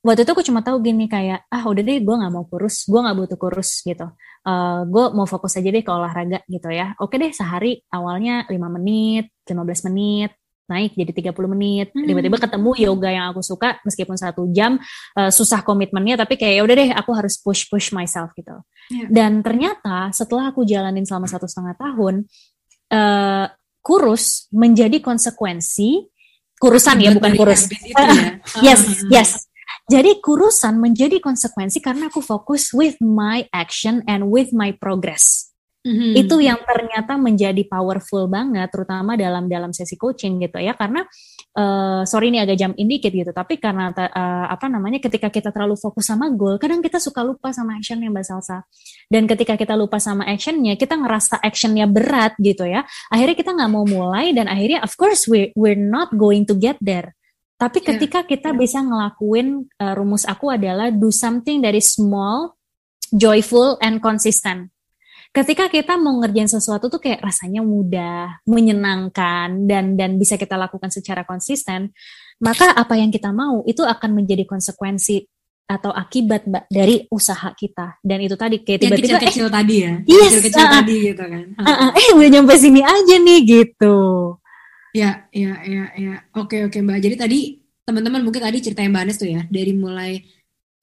[0.00, 3.00] waktu itu aku cuma tahu gini kayak ah udah deh gue nggak mau kurus gue
[3.02, 4.06] nggak butuh kurus gitu.
[4.40, 6.96] Uh, eh, gue mau fokus aja deh ke olahraga gitu ya.
[7.02, 10.39] Oke deh sehari awalnya 5 menit 15 menit
[10.70, 12.06] naik jadi 30 menit hmm.
[12.06, 14.78] tiba-tiba ketemu yoga yang aku suka meskipun satu jam
[15.18, 18.54] uh, susah komitmennya tapi kayak ya udah deh aku harus push push myself gitu
[18.94, 19.10] yeah.
[19.10, 22.14] dan ternyata setelah aku jalanin selama satu setengah tahun
[22.94, 23.46] uh,
[23.82, 26.06] kurus menjadi konsekuensi
[26.60, 28.38] kurusan ya bukan kurus ya.
[28.70, 29.30] yes yes
[29.90, 35.49] jadi kurusan menjadi konsekuensi karena aku fokus with my action and with my progress
[35.80, 36.12] Mm-hmm.
[36.12, 41.08] Itu yang ternyata menjadi powerful banget, terutama dalam dalam sesi coaching gitu ya, karena
[41.56, 45.80] uh, sorry ini agak jam indikit gitu, tapi karena uh, apa namanya, ketika kita terlalu
[45.80, 48.60] fokus sama goal, kadang kita suka lupa sama actionnya mbak Salsa,
[49.08, 53.70] dan ketika kita lupa sama actionnya, kita ngerasa actionnya berat gitu ya, akhirnya kita nggak
[53.72, 57.16] mau mulai dan akhirnya of course we we're not going to get there.
[57.56, 62.56] Tapi ketika kita bisa ngelakuin uh, rumus aku adalah do something that is small,
[63.16, 64.68] joyful, and consistent
[65.30, 70.90] ketika kita mau ngerjain sesuatu tuh kayak rasanya mudah, menyenangkan dan dan bisa kita lakukan
[70.90, 71.94] secara konsisten,
[72.42, 75.22] maka apa yang kita mau itu akan menjadi konsekuensi
[75.70, 78.02] atau akibat mbak dari usaha kita.
[78.02, 79.92] Dan itu tadi kayak tiba-tiba kecil-kecil eh, tadi ya?
[80.02, 81.44] Yes, kecil-kecil uh, tadi gitu kan?
[81.54, 83.98] Uh, uh, eh udah nyampe sini aja nih gitu.
[84.90, 86.14] Ya ya ya ya.
[86.34, 86.98] Oke oke mbak.
[86.98, 87.38] Jadi tadi
[87.86, 90.26] teman-teman mungkin tadi ceritain mbak Anes tuh ya dari mulai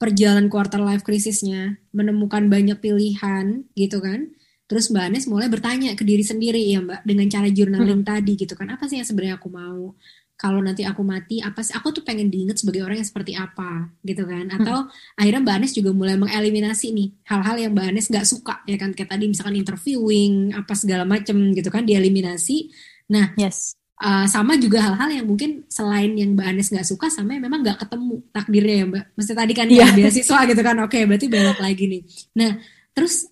[0.00, 4.30] perjalanan quarter life krisisnya menemukan banyak pilihan gitu kan
[4.68, 8.08] Terus Mbak Anes mulai bertanya ke diri sendiri ya Mbak dengan cara journaling hmm.
[8.08, 9.96] tadi gitu kan apa sih yang sebenarnya aku mau
[10.38, 13.90] kalau nanti aku mati apa sih aku tuh pengen diinget sebagai orang yang seperti apa
[14.06, 15.18] gitu kan atau hmm.
[15.18, 18.94] akhirnya Mbak Anes juga mulai mengeliminasi nih hal-hal yang Mbak Anes nggak suka ya kan
[18.94, 22.70] kayak tadi misalkan interviewing apa segala macem gitu kan dieliminasi
[23.08, 27.34] nah yes Uh, sama juga hal-hal yang mungkin selain yang Mbak Anes nggak suka sama
[27.34, 29.04] yang memang nggak ketemu takdirnya ya Mbak.
[29.18, 29.90] Mesti tadi kan yeah.
[29.90, 30.76] ya beasiswa gitu kan.
[30.86, 32.02] Oke, berarti banyak lagi nih.
[32.38, 32.62] Nah,
[32.94, 33.26] terus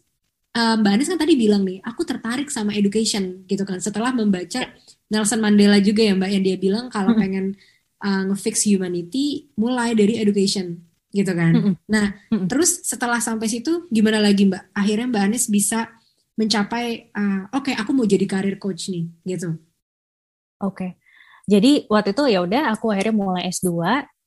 [0.57, 3.77] uh, Mbak Anies kan tadi bilang nih, aku tertarik sama education gitu kan.
[3.79, 4.65] Setelah membaca
[5.13, 7.21] Nelson Mandela juga ya Mbak, yang dia bilang kalau hmm.
[7.21, 7.47] pengen
[8.01, 10.81] uh, ngefix humanity, mulai dari education
[11.13, 11.53] gitu kan.
[11.53, 11.75] Hmm.
[11.87, 12.49] Nah, hmm.
[12.49, 14.73] terus setelah sampai situ gimana lagi Mbak?
[14.73, 15.93] Akhirnya Mbak Anies bisa
[16.37, 19.61] mencapai, uh, oke okay, aku mau jadi karir coach nih gitu.
[20.65, 20.73] Oke.
[20.73, 20.91] Okay.
[21.47, 23.71] Jadi waktu itu ya udah aku akhirnya mulai S2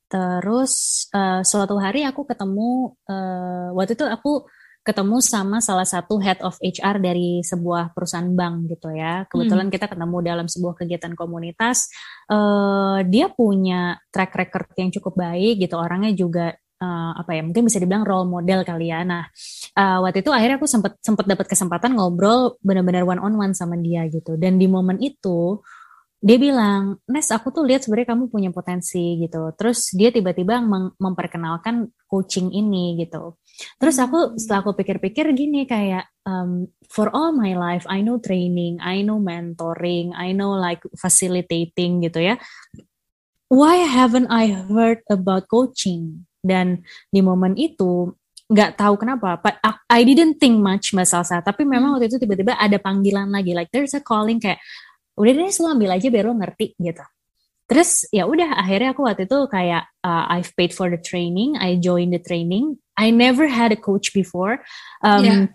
[0.09, 4.49] Terus uh, suatu hari aku ketemu uh, waktu itu aku
[4.89, 9.29] ketemu sama salah satu head of HR dari sebuah perusahaan bank gitu ya.
[9.29, 9.75] Kebetulan hmm.
[9.77, 11.93] kita ketemu dalam sebuah kegiatan komunitas.
[12.25, 15.77] Uh, dia punya track record yang cukup baik gitu.
[15.77, 19.05] Orangnya juga uh, apa ya mungkin bisa dibilang role model kali ya.
[19.05, 19.29] Nah
[19.77, 23.77] uh, waktu itu akhirnya aku sempat sempat dapat kesempatan ngobrol benar-benar one on one sama
[23.77, 24.41] dia gitu.
[24.41, 25.61] Dan di momen itu
[26.19, 29.55] dia bilang, Nes aku tuh lihat sebenarnya kamu punya potensi gitu.
[29.55, 30.59] Terus dia tiba-tiba
[30.99, 33.39] memperkenalkan coaching ini gitu.
[33.79, 34.35] Terus aku hmm.
[34.35, 39.19] setelah aku pikir-pikir gini kayak um, for all my life I know training, I know
[39.19, 42.35] mentoring, I know like facilitating gitu ya.
[43.47, 46.27] Why haven't I heard about coaching?
[46.39, 48.11] Dan di momen itu
[48.49, 51.39] nggak tahu kenapa, but I didn't think much Mbak Salsa.
[51.39, 51.95] Tapi memang hmm.
[51.95, 54.59] waktu itu tiba-tiba ada panggilan lagi, like there's a calling kayak
[55.19, 57.03] udah deh lu ambil aja biar lo ngerti gitu.
[57.69, 61.77] Terus ya udah akhirnya aku waktu itu kayak uh, I've paid for the training I
[61.77, 62.81] joined the training.
[62.97, 64.65] I never had a coach before.
[65.05, 65.45] Um, yeah.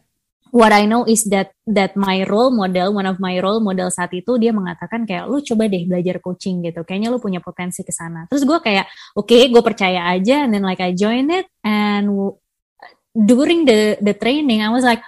[0.54, 4.14] what I know is that that my role model one of my role model saat
[4.14, 6.86] itu dia mengatakan kayak lu coba deh belajar coaching gitu.
[6.86, 8.30] Kayaknya lu punya potensi ke sana.
[8.30, 8.86] Terus gue kayak
[9.18, 12.06] oke okay, gue percaya aja and then like I join it and
[13.10, 15.02] during the the training I was like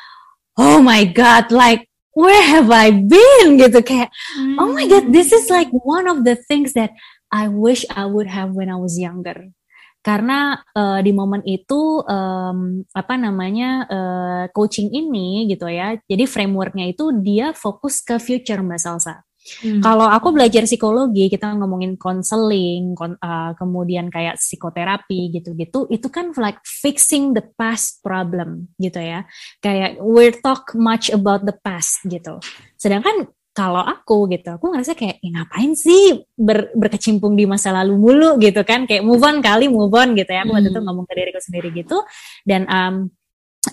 [0.59, 1.87] oh my god like
[2.17, 3.61] where have I been?
[3.61, 4.57] Gitu kayak hmm.
[4.57, 6.97] oh my god this is like one of the things that
[7.29, 9.53] I wish I would have when I was younger.
[10.01, 16.95] Karena uh, di momen itu um, apa namanya uh, coaching ini gitu ya jadi frameworknya
[16.95, 19.26] itu dia fokus ke future mbak Salsa
[19.63, 19.81] Hmm.
[19.81, 26.35] Kalau aku belajar psikologi, kita ngomongin konseling, kon, uh, kemudian kayak psikoterapi gitu-gitu, itu kan
[26.37, 29.25] like fixing the past problem gitu ya.
[29.63, 32.43] Kayak we talk much about the past gitu.
[32.77, 37.97] Sedangkan kalau aku gitu, aku ngerasa kayak ya ngapain sih ber, berkecimpung di masa lalu
[37.97, 40.45] mulu gitu kan, kayak move on kali move on gitu ya.
[40.45, 40.87] Aku waktu itu hmm.
[40.91, 42.05] ngomong ke diriku sendiri gitu
[42.45, 43.09] dan um,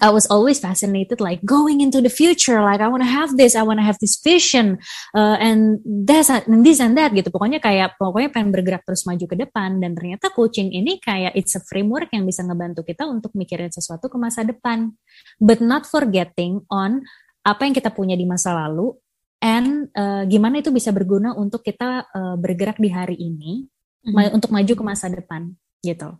[0.01, 3.53] I was always fascinated, like going into the future, like I want to have this,
[3.53, 4.79] I want to have this vision,
[5.13, 7.29] uh, and this and this and that gitu.
[7.29, 9.77] Pokoknya kayak pokoknya pengen bergerak terus maju ke depan.
[9.83, 14.09] Dan ternyata coaching ini kayak it's a framework yang bisa ngebantu kita untuk mikirin sesuatu
[14.09, 14.95] ke masa depan,
[15.37, 17.03] but not forgetting on
[17.43, 18.95] apa yang kita punya di masa lalu
[19.43, 23.67] and uh, gimana itu bisa berguna untuk kita uh, bergerak di hari ini
[24.07, 24.35] mm -hmm.
[24.39, 25.51] untuk maju ke masa depan
[25.83, 26.15] gitu.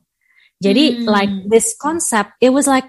[0.63, 1.07] Jadi mm.
[1.07, 2.88] like this concept, it was like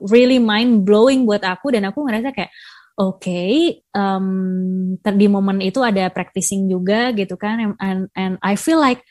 [0.00, 2.52] really mind blowing buat aku dan aku ngerasa kayak
[2.96, 7.76] oke okay, um, di momen itu ada practicing juga gitu kan.
[7.80, 9.04] And and I feel like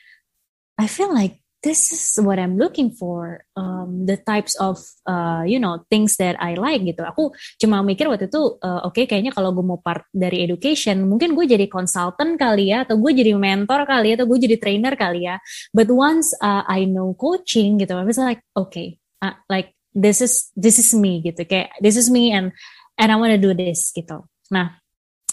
[0.76, 5.58] I feel like this is what I'm looking for um, the types of uh, you
[5.62, 7.06] know things that I like gitu.
[7.06, 7.30] Aku
[7.62, 11.38] cuma mikir waktu itu uh, oke okay, kayaknya kalau gue mau part dari education mungkin
[11.38, 14.94] gue jadi consultant kali ya atau gue jadi mentor kali ya atau gue jadi trainer
[14.98, 15.38] kali ya.
[15.70, 20.52] But once uh, I know coaching gitu I was like okay uh, like this is
[20.52, 22.52] this is me gitu kayak this is me and
[23.00, 24.76] and I wanna do this gitu nah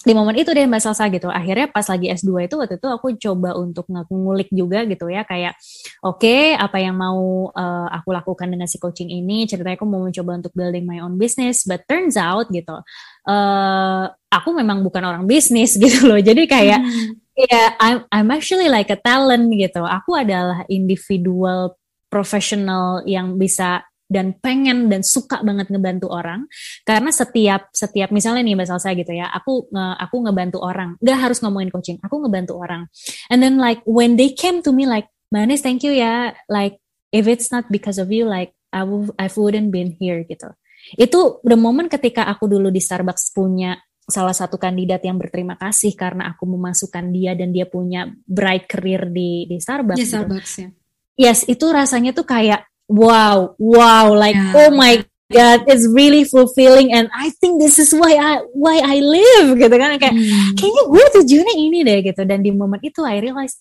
[0.03, 1.31] di momen itu deh Mbak Salsa gitu.
[1.31, 5.55] Akhirnya pas lagi S2 itu waktu itu aku coba untuk ngulik juga gitu ya kayak
[6.03, 9.47] oke okay, apa yang mau uh, aku lakukan dengan si coaching ini.
[9.47, 12.83] Ceritanya aku mau mencoba untuk building my own business but turns out gitu.
[13.23, 16.19] Uh, aku memang bukan orang bisnis gitu loh.
[16.19, 17.39] Jadi kayak hmm.
[17.39, 19.87] ya yeah, I'm I'm actually like a talent gitu.
[19.87, 21.79] Aku adalah individual
[22.11, 26.45] profesional yang bisa dan pengen dan suka banget ngebantu orang
[26.85, 31.41] karena setiap setiap misalnya nih mbak Salsa gitu ya aku aku ngebantu orang nggak harus
[31.41, 32.85] ngomongin coaching aku ngebantu orang
[33.33, 36.77] and then like when they came to me like Manis thank you ya like
[37.09, 40.53] if it's not because of you like I would I wouldn't been here gitu
[40.93, 45.95] itu the moment ketika aku dulu di Starbucks punya salah satu kandidat yang berterima kasih
[45.95, 49.99] karena aku memasukkan dia dan dia punya bright career di di Starbucks.
[49.99, 50.11] Di gitu.
[50.19, 50.63] Starbucks gitu.
[50.67, 50.69] ya.
[51.13, 54.53] Yes, itu rasanya tuh kayak wow, wow, like yeah.
[54.55, 55.03] oh my
[55.33, 59.73] God, it's really fulfilling and I think this is why I why I live gitu
[59.73, 60.53] kan kayak hmm.
[60.53, 63.57] kayaknya gue tujuannya ini deh gitu dan di momen itu I realize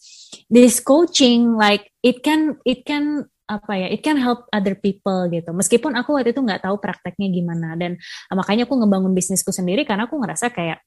[0.52, 5.48] this coaching like it can it can apa ya it can help other people gitu
[5.52, 8.00] meskipun aku waktu itu nggak tahu prakteknya gimana dan
[8.32, 10.80] makanya aku ngebangun bisnisku sendiri karena aku ngerasa kayak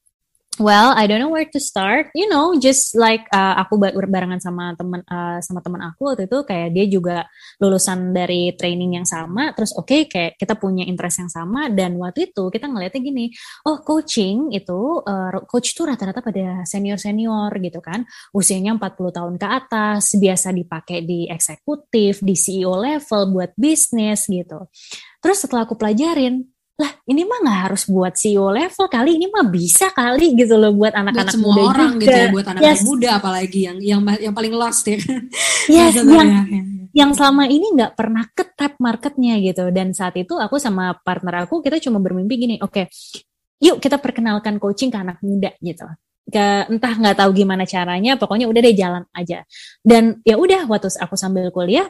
[0.55, 2.15] Well, I don't know where to start.
[2.15, 6.47] You know, just like uh, aku barengan sama teman uh, sama teman aku waktu itu
[6.47, 7.17] kayak dia juga
[7.59, 9.51] lulusan dari training yang sama.
[9.51, 13.25] Terus oke okay, kayak kita punya interest yang sama dan waktu itu kita ngeliatnya gini,
[13.67, 18.07] oh coaching itu uh, coach itu rata-rata pada senior-senior gitu kan.
[18.31, 24.71] Usianya 40 tahun ke atas, biasa dipakai di eksekutif, di CEO level buat bisnis gitu.
[25.19, 29.47] Terus setelah aku pelajarin, lah ini mah nggak harus buat CEO level kali ini mah
[29.47, 32.03] bisa kali gitu loh buat anak-anak muda orang juga.
[32.03, 32.83] gitu ya buat anak-anak yes.
[32.83, 34.99] muda apalagi yang yang yang paling lost ya.
[35.71, 36.29] Yes yang
[36.91, 39.71] yang selama ini nggak pernah ke tap marketnya gitu.
[39.71, 42.85] Dan saat itu aku sama partner aku kita cuma bermimpi gini oke okay,
[43.63, 45.87] yuk kita perkenalkan coaching ke anak muda gitu.
[46.27, 49.47] Ke entah nggak tahu gimana caranya pokoknya udah deh jalan aja.
[49.79, 51.87] Dan ya udah waktu aku sambil kuliah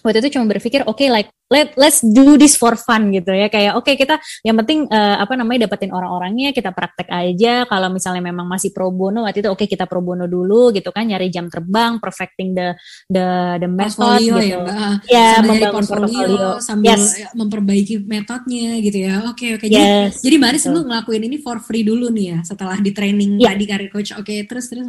[0.00, 3.52] waktu itu cuma berpikir oke okay, like let let's do this for fun gitu ya.
[3.52, 7.68] Kayak oke okay, kita yang penting uh, apa namanya dapetin orang-orangnya kita praktek aja.
[7.68, 10.88] Kalau misalnya memang masih pro bono waktu itu oke okay, kita pro bono dulu gitu
[10.88, 11.04] kan.
[11.04, 12.72] Nyari jam terbang perfecting the
[13.12, 14.60] the the method portfolio gitu.
[14.64, 16.48] ya, ya membangun portfolio, portfolio.
[16.60, 17.32] sambil yes.
[17.36, 19.14] memperbaiki metodenya gitu ya.
[19.28, 19.66] Oke okay, oke.
[19.68, 19.76] Okay.
[19.76, 23.42] yes, jadi jadi Maris lu ngelakuin ini for free dulu nih ya setelah di training
[23.42, 23.50] yeah.
[23.50, 24.14] tadi karir coach.
[24.14, 24.86] Oke okay, terus terus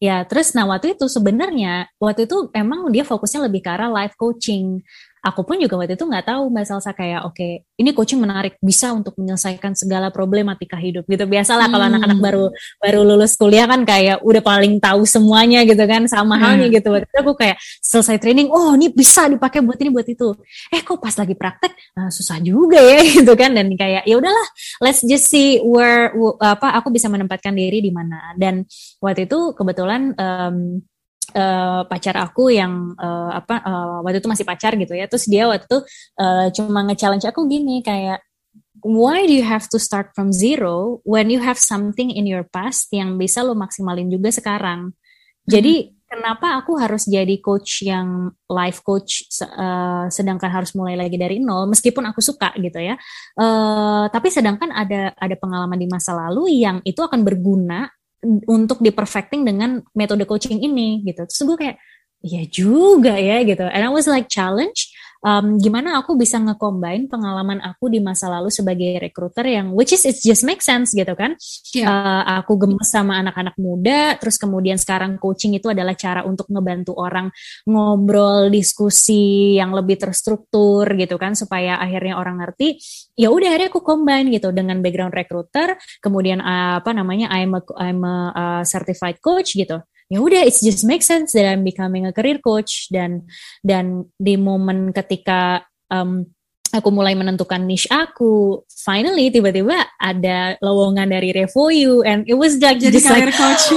[0.00, 4.16] Ya, terus nah waktu itu sebenarnya waktu itu emang dia fokusnya lebih ke arah life
[4.16, 4.80] coaching
[5.20, 8.56] aku pun juga waktu itu nggak tahu mbak Salsa kayak oke okay, ini coaching menarik
[8.60, 11.24] bisa untuk menyelesaikan segala problematika hidup gitu.
[11.28, 11.72] Biasalah hmm.
[11.76, 12.44] kalau anak-anak baru
[12.80, 16.42] baru lulus kuliah kan kayak udah paling tahu semuanya gitu kan sama hmm.
[16.42, 16.88] halnya gitu.
[16.92, 20.28] Waktu itu aku kayak selesai training oh ini bisa dipakai buat ini buat itu.
[20.72, 23.52] Eh kok pas lagi praktek nah, susah juga ya gitu kan.
[23.52, 24.46] Dan kayak ya udahlah
[24.80, 28.32] let's just see where apa aku bisa menempatkan diri di mana.
[28.36, 28.64] Dan
[29.00, 30.80] waktu itu kebetulan um,
[31.34, 35.06] uh, pacar aku yang uh, apa uh, waktu itu masih pacar gitu ya.
[35.06, 35.78] Terus dia waktu itu
[36.18, 38.22] uh, cuma nge-challenge aku gini kayak
[38.84, 42.88] why do you have to start from zero when you have something in your past
[42.92, 44.92] yang bisa lo maksimalin juga sekarang?
[45.44, 45.90] Jadi hmm.
[46.06, 51.68] kenapa aku harus jadi coach yang life coach uh, sedangkan harus mulai lagi dari nol
[51.68, 52.96] meskipun aku suka gitu ya.
[53.36, 57.88] Uh, tapi sedangkan ada ada pengalaman di masa lalu yang itu akan berguna
[58.24, 61.24] untuk di perfecting dengan metode coaching ini gitu.
[61.24, 61.76] Terus gue kayak,
[62.20, 63.64] ya juga ya gitu.
[63.64, 64.92] And I was like challenge
[65.24, 70.04] um, gimana aku bisa ngecombine pengalaman aku di masa lalu sebagai recruiter yang which is
[70.08, 71.36] it just make sense gitu kan?
[71.72, 71.88] Yeah.
[71.88, 76.96] uh, aku gemes sama anak-anak muda terus kemudian sekarang coaching itu adalah cara untuk ngebantu
[76.96, 77.28] orang
[77.68, 81.36] ngobrol diskusi yang lebih terstruktur gitu kan?
[81.36, 82.80] Supaya akhirnya orang ngerti
[83.16, 84.50] ya udah akhirnya aku combine gitu.
[84.50, 89.80] Dengan background recruiter kemudian uh, apa namanya I'm a I'm a uh, certified coach gitu
[90.10, 92.90] ya udah it's just make sense that I'm becoming a career coach.
[92.90, 93.30] Dan
[93.62, 96.26] dan di momen ketika um,
[96.74, 102.82] aku mulai menentukan niche aku finally tiba-tiba ada lowongan dari Revoyu and it was like
[102.82, 103.64] jadi career like, coach.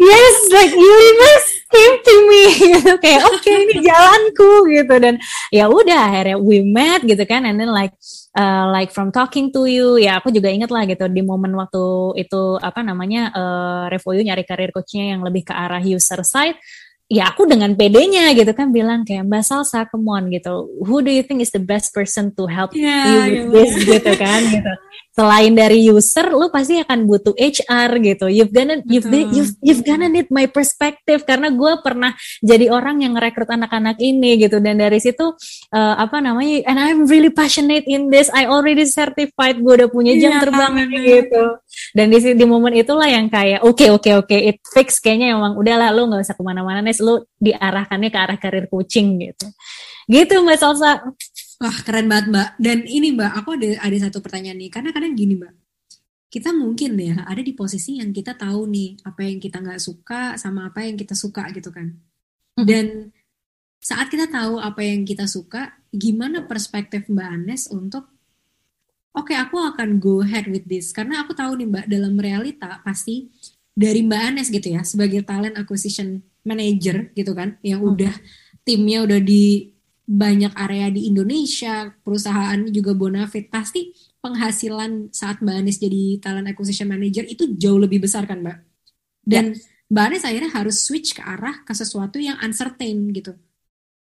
[0.00, 2.42] Yes like universe came to me.
[2.56, 4.94] Gitu kayak oke okay, ini jalanku gitu.
[4.96, 5.14] Dan
[5.52, 7.92] ya udah akhirnya we met gitu kan and then like
[8.36, 12.14] uh, like from talking to you ya aku juga inget lah gitu di momen waktu
[12.20, 16.58] itu apa namanya uh, Revoyu nyari karir coachnya yang lebih ke arah user side
[17.10, 20.70] ya aku dengan pedenya gitu kan bilang kayak Mbak Salsa come on gitu.
[20.86, 23.82] Who do you think is the best person to help yeah, you with yeah.
[23.82, 23.98] this?
[23.98, 24.72] gitu kan gitu
[25.10, 28.26] selain dari user lu pasti akan butuh HR gitu.
[28.30, 31.26] You've gonna you've you've, you've gonna need my perspective.
[31.26, 34.62] Karena gue pernah jadi orang yang ngerekrut anak-anak ini gitu.
[34.62, 35.34] Dan dari situ
[35.74, 38.30] uh, apa namanya and I'm really passionate in this.
[38.30, 41.44] I already certified gue udah punya jam yeah, terbang gitu.
[41.90, 45.02] Dan di di momen itulah yang kayak oke okay, oke okay, oke okay, it fix.
[45.02, 49.18] Kayaknya emang udahlah lu nggak usah ke mana-mana nih lu diarahkannya ke arah karir coaching
[49.18, 49.50] gitu.
[50.06, 51.02] Gitu Mbak Salsa.
[51.60, 52.48] Wah keren banget Mbak.
[52.56, 54.72] Dan ini Mbak, aku ada ada satu pertanyaan nih.
[54.72, 55.54] Karena kadang gini Mbak,
[56.32, 60.40] kita mungkin ya ada di posisi yang kita tahu nih apa yang kita nggak suka
[60.40, 61.92] sama apa yang kita suka gitu kan.
[61.92, 62.64] Mm-hmm.
[62.64, 62.86] Dan
[63.76, 68.08] saat kita tahu apa yang kita suka, gimana perspektif Mbak Anes untuk
[69.12, 72.80] oke okay, aku akan go ahead with this karena aku tahu nih Mbak dalam realita
[72.80, 73.28] pasti
[73.74, 77.90] dari Mbak Anes gitu ya sebagai talent acquisition manager gitu kan yang hmm.
[77.92, 78.14] udah
[78.64, 79.74] timnya udah di
[80.10, 86.90] banyak area di Indonesia perusahaan juga bonafit pasti penghasilan saat Mbak Anis jadi talent acquisition
[86.90, 88.58] manager itu jauh lebih besar kan Mbak
[89.22, 89.62] dan ya.
[89.86, 93.38] Mbak Anis akhirnya harus switch ke arah ke sesuatu yang uncertain gitu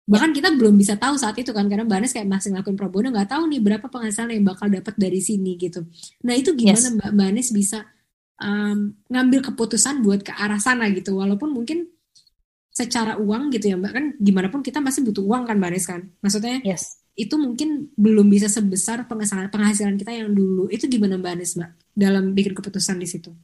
[0.09, 2.89] bahkan kita belum bisa tahu saat itu kan karena Mbak Anis kayak masih ngelakuin pro
[2.89, 5.85] bono nggak tahu nih berapa penghasilan yang bakal dapat dari sini gitu
[6.25, 6.97] nah itu gimana yes.
[6.97, 7.85] Mbak Mbak Anis bisa
[8.41, 11.85] um, ngambil keputusan buat ke arah sana gitu walaupun mungkin
[12.71, 15.85] secara uang gitu ya mbak kan gimana pun kita masih butuh uang kan mbak Anis
[15.91, 17.03] kan maksudnya yes.
[17.19, 21.75] itu mungkin belum bisa sebesar penghasilan penghasilan kita yang dulu itu gimana mbak Anis mbak
[21.91, 23.35] dalam bikin keputusan di situ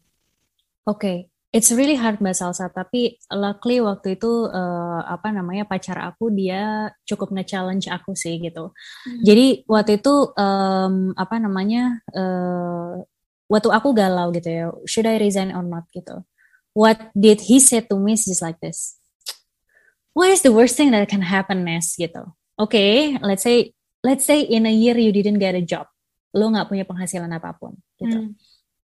[0.88, 1.20] oke okay.
[1.56, 6.92] It's really hard Mbak Salsa, tapi luckily waktu itu uh, apa namanya pacar aku dia
[7.08, 8.76] cukup nge-challenge aku sih gitu.
[9.08, 9.24] Hmm.
[9.24, 13.00] Jadi waktu itu um, apa namanya uh,
[13.48, 16.20] waktu aku galau gitu ya, should I resign or not gitu.
[16.76, 19.00] What did he say to me is just like this
[20.18, 22.26] what is the worst thing that can happen Nes gitu
[22.58, 25.86] oke okay, let's say let's say in a year you didn't get a job
[26.34, 28.34] lo nggak punya penghasilan apa pun gitu hmm.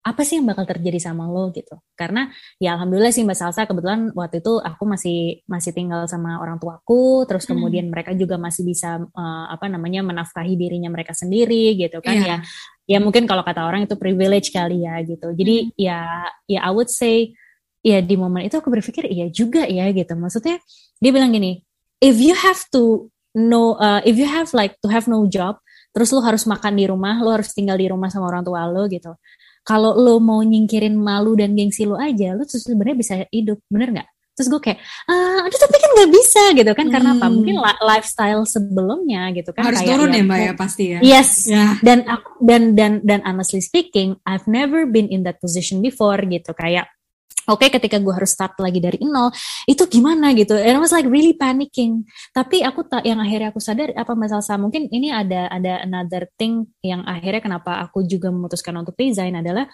[0.05, 4.09] apa sih yang bakal terjadi sama lo gitu karena ya alhamdulillah sih mbak Salsa kebetulan
[4.17, 7.53] waktu itu aku masih masih tinggal sama orang tuaku terus hmm.
[7.53, 7.93] kemudian hmm.
[7.93, 12.41] mereka juga masih bisa uh, apa namanya menafkahi dirinya mereka sendiri gitu kan yeah.
[12.89, 15.73] ya ya mungkin kalau kata orang itu privilege kali ya gitu jadi hmm.
[15.77, 16.01] ya
[16.49, 17.37] ya I would say
[17.83, 20.59] ya di momen itu aku berpikir iya juga ya gitu maksudnya
[20.99, 21.63] dia bilang gini
[22.03, 25.59] if you have to know uh, if you have like to have no job
[25.95, 28.87] terus lo harus makan di rumah lo harus tinggal di rumah sama orang tua lo
[28.91, 29.15] gitu
[29.69, 34.01] kalau lo mau nyingkirin malu dan gengsi lo aja, lo tuh sebenarnya bisa hidup, bener
[34.01, 34.09] nggak?
[34.33, 34.81] Terus gue kayak,
[35.13, 36.95] ah, aduh tapi kan nggak bisa gitu kan, hmm.
[36.97, 37.27] karena apa?
[37.29, 37.85] Mungkin hmm.
[37.85, 39.69] lifestyle sebelumnya gitu kan.
[39.69, 40.99] Harus kayak turun ya mbak ya pasti ya.
[41.05, 41.31] Yes.
[41.45, 41.77] Yeah.
[41.85, 42.09] Dan
[42.41, 46.57] dan dan dan honestly speaking, I've never been in that position before gitu.
[46.57, 46.89] Kayak
[47.49, 49.33] oke okay, ketika gue harus start lagi dari nol
[49.65, 50.55] itu gimana gitu?
[50.55, 52.05] And I was like really panicking.
[52.37, 56.69] Tapi aku tak yang akhirnya aku sadar apa masalah mungkin ini ada ada another thing
[56.85, 59.65] yang akhirnya kenapa aku juga memutuskan untuk resign adalah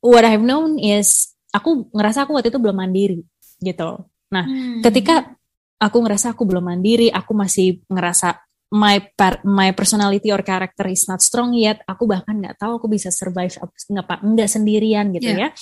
[0.00, 3.20] what I've known is aku ngerasa aku waktu itu belum mandiri
[3.58, 4.06] gitu.
[4.30, 4.80] Nah hmm.
[4.86, 5.34] ketika
[5.80, 8.38] aku ngerasa aku belum mandiri aku masih ngerasa
[8.70, 12.86] my per, my personality or character is not strong yet aku bahkan nggak tahu aku
[12.86, 13.50] bisa survive
[13.90, 15.50] nggak nggak sendirian gitu yeah.
[15.50, 15.58] ya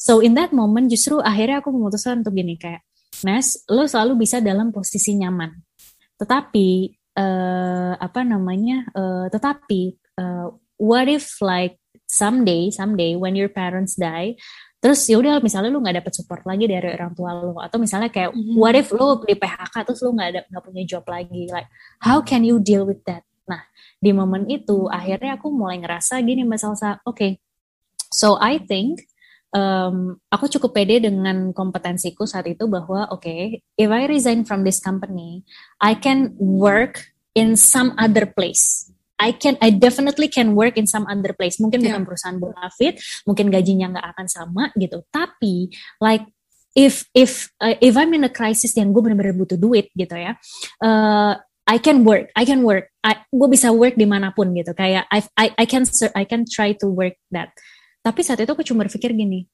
[0.00, 2.80] So in that moment justru akhirnya aku memutuskan untuk gini kayak,
[3.20, 5.52] Nes, lo selalu bisa dalam posisi nyaman.
[6.16, 6.68] Tetapi
[7.20, 8.88] uh, apa namanya?
[8.96, 10.48] Uh, tetapi uh,
[10.80, 11.76] what if like
[12.08, 14.40] someday, someday when your parents die,
[14.80, 18.08] terus ya udah misalnya lu nggak dapet support lagi dari orang tua lo atau misalnya
[18.08, 18.56] kayak mm-hmm.
[18.56, 21.68] what if lu di PHK terus lu nggak ada nggak punya job lagi like
[22.00, 23.60] how can you deal with that nah
[24.00, 27.30] di momen itu akhirnya aku mulai ngerasa gini mbak Salsa oke okay,
[28.08, 29.04] so I think
[29.54, 34.62] um, aku cukup pede dengan kompetensiku saat itu bahwa oke, okay, if I resign from
[34.62, 35.42] this company,
[35.82, 38.90] I can work in some other place.
[39.20, 41.60] I can, I definitely can work in some other place.
[41.60, 41.92] Mungkin yeah.
[41.92, 45.04] bukan perusahaan bonafit, mungkin gajinya nggak akan sama gitu.
[45.12, 45.68] Tapi
[46.00, 46.24] like
[46.72, 50.40] if if uh, if I'm in a crisis yang gue benar-benar butuh duit gitu ya,
[50.80, 51.36] uh,
[51.68, 54.72] I can work, I can work, I, gue bisa work di mana pun gitu.
[54.72, 55.84] Kayak I I I can
[56.16, 57.52] I can try to work that
[58.00, 59.44] tapi saat itu aku cuma berpikir gini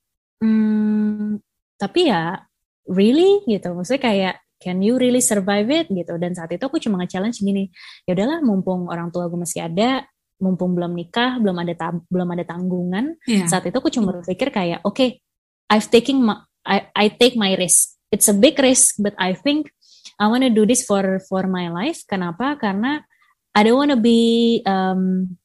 [0.42, 1.42] hmm,
[1.76, 2.46] tapi ya
[2.88, 3.42] really?
[3.44, 3.68] Gitu.
[3.74, 5.86] Maksudnya kayak can you really survive it?
[5.90, 6.16] Gitu.
[6.16, 7.68] Dan saat itu aku cuma nge-challenge gini
[8.08, 11.74] ya udahlah mumpung orang tua gue masih ada mumpung belum nikah belum ada
[12.08, 13.16] belum ada tanggungan.
[13.28, 13.48] Yeah.
[13.48, 15.20] saat itu aku cuma berpikir kayak oke okay,
[15.68, 17.98] I've taking my, I, I take my risk.
[18.12, 19.72] It's a big risk but I think
[20.16, 22.04] I wanna do this for for my life.
[22.08, 22.56] Kenapa?
[22.56, 23.04] Karena
[23.52, 25.36] I don't wanna be um,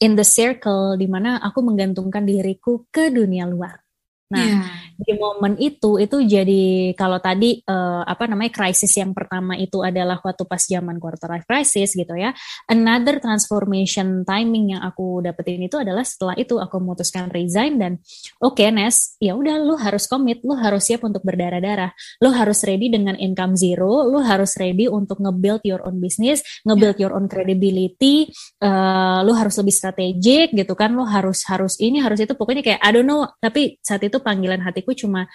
[0.00, 3.89] in the circle di mana aku menggantungkan diriku ke dunia luar.
[4.30, 4.62] Nah, yeah.
[4.94, 10.22] di momen itu itu jadi kalau tadi uh, apa namanya krisis yang pertama itu adalah
[10.22, 12.30] waktu pas zaman quarter life crisis gitu ya.
[12.70, 17.98] Another transformation timing yang aku dapetin itu adalah setelah itu aku memutuskan resign dan
[18.38, 21.90] oke okay, Nes, ya udah lu harus komit, lu harus siap untuk berdarah-darah.
[22.22, 27.02] Lu harus ready dengan income zero, lu harus ready untuk nge-build your own business, nge-build
[27.02, 27.10] yeah.
[27.10, 28.30] your own credibility,
[28.62, 32.80] uh, lu harus lebih strategik gitu kan, lu harus harus ini harus itu pokoknya kayak
[32.80, 35.26] I don't know, tapi saat itu panggilan hatiku cuma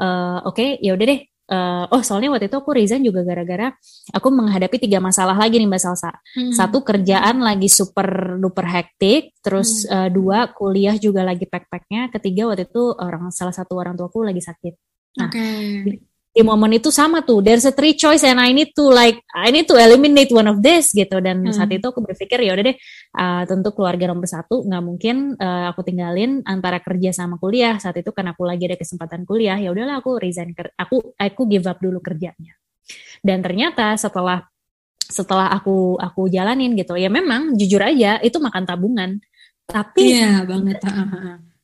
[0.00, 1.20] uh, oke okay, ya udah deh
[1.50, 3.72] uh, oh soalnya waktu itu aku resign juga gara-gara
[4.12, 6.54] aku menghadapi tiga masalah lagi nih mbak Salsa hmm.
[6.54, 9.92] satu kerjaan lagi super duper hektik terus hmm.
[9.92, 14.40] uh, dua kuliah juga lagi pack-packnya ketiga waktu itu orang salah satu orang tuaku lagi
[14.40, 14.74] sakit
[15.20, 17.38] nah okay di momen itu sama tuh.
[17.38, 20.58] There's a three choice and I need to like I need to eliminate one of
[20.58, 21.22] this gitu.
[21.22, 21.54] Dan hmm.
[21.54, 22.76] saat itu aku berpikir ya udah deh
[23.14, 27.78] uh, tentu keluarga nomor satu nggak mungkin uh, aku tinggalin antara kerja sama kuliah.
[27.78, 31.70] Saat itu karena aku lagi ada kesempatan kuliah ya udahlah aku resign aku aku give
[31.70, 32.58] up dulu kerjanya.
[33.22, 34.42] Dan ternyata setelah
[35.06, 39.22] setelah aku aku jalanin gitu ya memang jujur aja itu makan tabungan.
[39.70, 40.82] Tapi iya banget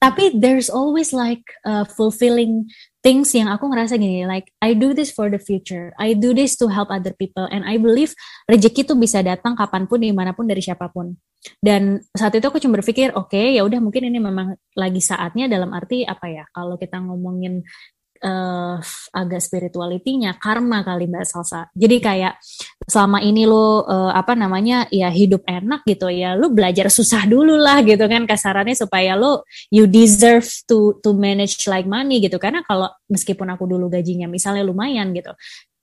[0.01, 2.73] tapi there's always like uh, fulfilling
[3.05, 5.93] things yang aku ngerasa gini like I do this for the future.
[6.01, 7.45] I do this to help other people.
[7.53, 8.17] And I believe
[8.49, 11.21] rezeki itu bisa datang kapan pun di mana pun dari siapa pun.
[11.61, 15.53] Dan saat itu aku cuma berpikir oke okay, ya udah mungkin ini memang lagi saatnya
[15.53, 16.45] dalam arti apa ya?
[16.49, 17.61] Kalau kita ngomongin
[18.25, 18.77] uh,
[19.13, 21.69] agak spiritualitinya karma kali mbak Salsa.
[21.73, 22.39] Jadi kayak
[22.85, 27.57] selama ini lo uh, apa namanya ya hidup enak gitu ya, lo belajar susah dulu
[27.57, 32.37] lah gitu kan kasarannya supaya lo you deserve to to manage like money gitu.
[32.37, 35.33] Karena kalau meskipun aku dulu gajinya misalnya lumayan gitu,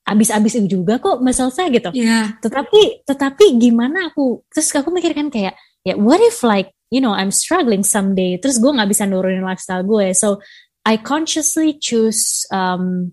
[0.07, 1.89] abis-abis juga kok mbak Salsa gitu.
[1.93, 2.37] Yeah.
[2.39, 7.31] Tetapi tetapi gimana aku terus aku mikirkan kayak ya what if like you know I'm
[7.31, 10.39] struggling someday terus gue nggak bisa nurunin lifestyle gue so
[10.87, 13.11] I consciously choose um,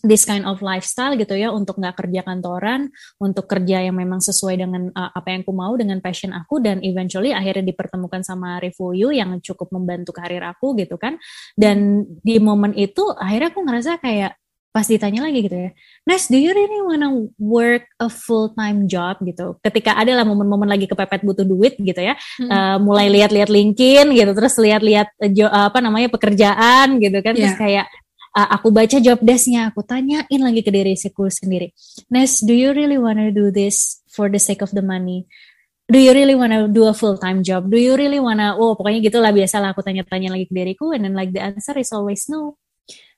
[0.00, 2.88] this kind of lifestyle gitu ya untuk nggak kerja kantoran,
[3.20, 6.80] untuk kerja yang memang sesuai dengan uh, apa yang aku mau dengan passion aku dan
[6.80, 11.20] eventually akhirnya dipertemukan sama Revoyu yang cukup membantu karir aku gitu kan.
[11.52, 14.39] Dan di momen itu akhirnya aku ngerasa kayak
[14.70, 15.70] pas ditanya lagi gitu ya,
[16.06, 17.10] Nes, do you really wanna
[17.42, 19.58] work a full time job gitu?
[19.66, 22.46] Ketika ada lah momen-momen lagi kepepet butuh duit gitu ya, hmm.
[22.46, 27.42] uh, mulai lihat-lihat LinkedIn gitu, terus lihat-lihat uh, apa namanya pekerjaan gitu kan, yeah.
[27.42, 27.86] terus kayak
[28.38, 31.74] uh, aku baca job desknya, aku tanyain lagi ke diri aku sendiri,
[32.06, 35.26] Nes, do you really wanna do this for the sake of the money?
[35.90, 37.66] Do you really wanna do a full time job?
[37.66, 41.18] Do you really wanna, oh pokoknya gitulah biasalah aku tanya-tanya lagi ke diriku, and then
[41.18, 42.54] like the answer is always no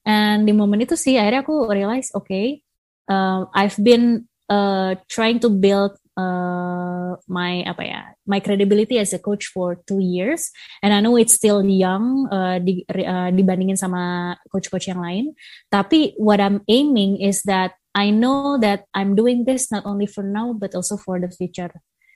[0.03, 2.63] And di momen itu sih akhirnya aku realize, oke, okay,
[3.07, 9.23] uh, I've been uh, trying to build uh, my apa ya, my credibility as a
[9.23, 10.51] coach for two years,
[10.83, 15.25] and I know it's still young uh, di, uh, dibandingin sama coach-coach yang lain.
[15.71, 20.25] Tapi what I'm aiming is that I know that I'm doing this not only for
[20.25, 21.71] now but also for the future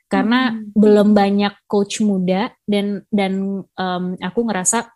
[0.06, 0.70] karena hmm.
[0.74, 4.86] belum banyak coach muda dan dan um, aku ngerasa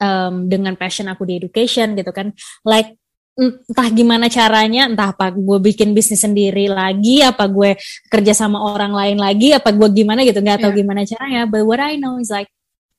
[0.00, 2.32] um, dengan passion aku di education gitu kan.
[2.64, 2.96] Like
[3.34, 7.74] entah gimana caranya entah apa gue bikin bisnis sendiri lagi apa gue
[8.06, 10.80] kerja sama orang lain lagi apa gue gimana gitu nggak tahu yeah.
[10.80, 11.42] gimana caranya.
[11.50, 12.46] But what I know is like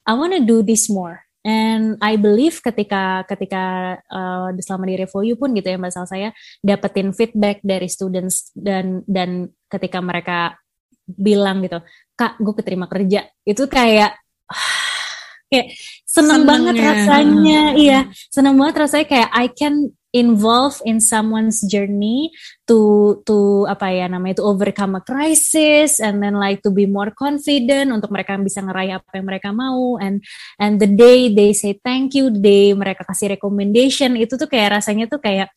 [0.03, 1.25] I wanna do this more.
[1.45, 6.33] And I believe ketika ketika uh, selama di Revoyu pun gitu ya mbak Sal saya
[6.65, 10.57] dapetin feedback dari students dan dan ketika mereka
[11.05, 11.85] bilang gitu
[12.17, 13.29] kak gue keterima kerja.
[13.45, 14.17] Itu kayak
[15.53, 15.67] kayak
[16.15, 16.85] seneng, seneng banget ya.
[16.87, 17.99] rasanya iya
[18.31, 22.31] seneng banget rasanya kayak I can involve in someone's journey
[22.63, 27.11] to to apa ya namanya to overcome a crisis and then like to be more
[27.11, 30.23] confident untuk mereka bisa ngeraih apa yang mereka mau and
[30.55, 34.79] and the day they say thank you the day mereka kasih recommendation itu tuh kayak
[34.79, 35.51] rasanya tuh kayak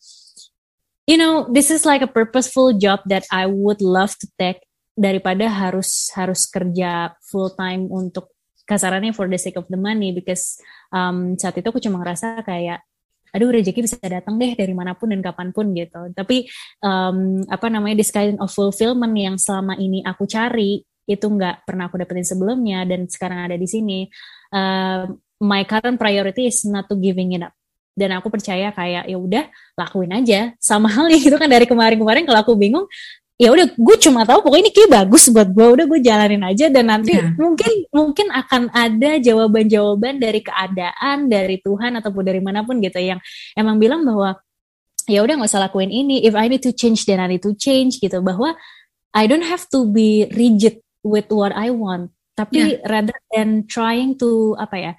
[1.07, 4.67] you know this is like a purposeful job that I would love to take
[4.99, 8.27] daripada harus harus kerja full time untuk
[8.69, 10.61] kasarannya for the sake of the money because
[10.93, 12.85] um, saat itu aku cuma ngerasa kayak
[13.29, 16.13] aduh rezeki bisa datang deh dari mana pun dan kapan pun gitu.
[16.13, 16.49] Tapi
[16.81, 21.89] um, apa namanya this kind of fulfillment yang selama ini aku cari itu nggak pernah
[21.89, 24.05] aku dapetin sebelumnya dan sekarang ada di sini
[24.53, 25.09] uh,
[25.41, 27.53] my current priority is not to giving it up.
[27.99, 29.45] Dan aku percaya kayak ya udah
[29.75, 30.55] lakuin aja.
[30.57, 32.85] Sama halnya gitu kan dari kemarin-kemarin kalau aku bingung
[33.39, 36.67] ya udah gue cuma tahu pokoknya ini kayak bagus buat gue udah gue jalanin aja
[36.67, 37.31] dan nanti yeah.
[37.39, 43.23] mungkin mungkin akan ada jawaban-jawaban dari keadaan dari Tuhan ataupun dari mana pun gitu yang
[43.55, 44.35] emang bilang bahwa
[45.07, 47.55] ya udah nggak usah lakuin ini if I need to change then I need to
[47.55, 48.59] change gitu bahwa
[49.15, 52.83] I don't have to be rigid with what I want tapi yeah.
[52.91, 54.93] rather than trying to apa ya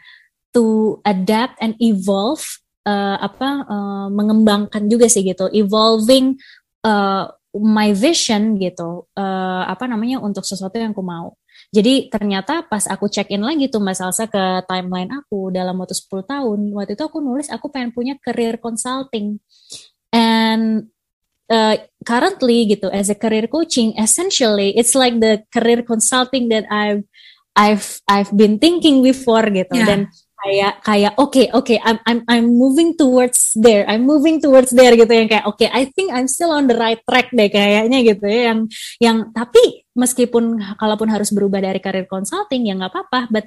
[0.57, 2.41] to adapt and evolve
[2.89, 6.41] uh, apa uh, mengembangkan juga sih gitu evolving
[6.89, 7.29] uh,
[7.59, 11.35] my vision gitu uh, apa namanya untuk sesuatu yang aku mau.
[11.71, 15.95] Jadi ternyata pas aku check in lagi tuh Mbak Salsa ke timeline aku dalam waktu
[15.95, 19.39] 10 tahun waktu itu aku nulis aku pengen punya career consulting.
[20.11, 20.91] And
[21.51, 27.07] uh, currently gitu as a career coaching essentially it's like the career consulting that I've
[27.59, 29.75] I've I've been thinking before gitu.
[29.75, 29.87] Yeah.
[29.87, 30.01] dan
[30.41, 34.73] kayak kayak oke okay, oke okay, I'm I'm I'm moving towards there I'm moving towards
[34.73, 37.53] there gitu yang kayak oke okay, I think I'm still on the right track deh
[37.53, 38.61] kayaknya gitu ya yang
[38.99, 43.45] yang tapi meskipun kalaupun harus berubah dari karir consulting ya nggak apa-apa but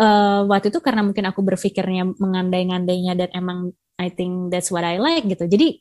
[0.00, 3.58] uh, waktu itu karena mungkin aku berpikirnya mengandai-ngandainya dan emang
[3.98, 5.46] I think that's what I like gitu.
[5.46, 5.78] Jadi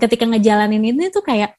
[0.00, 1.54] ketika ngejalanin ini tuh kayak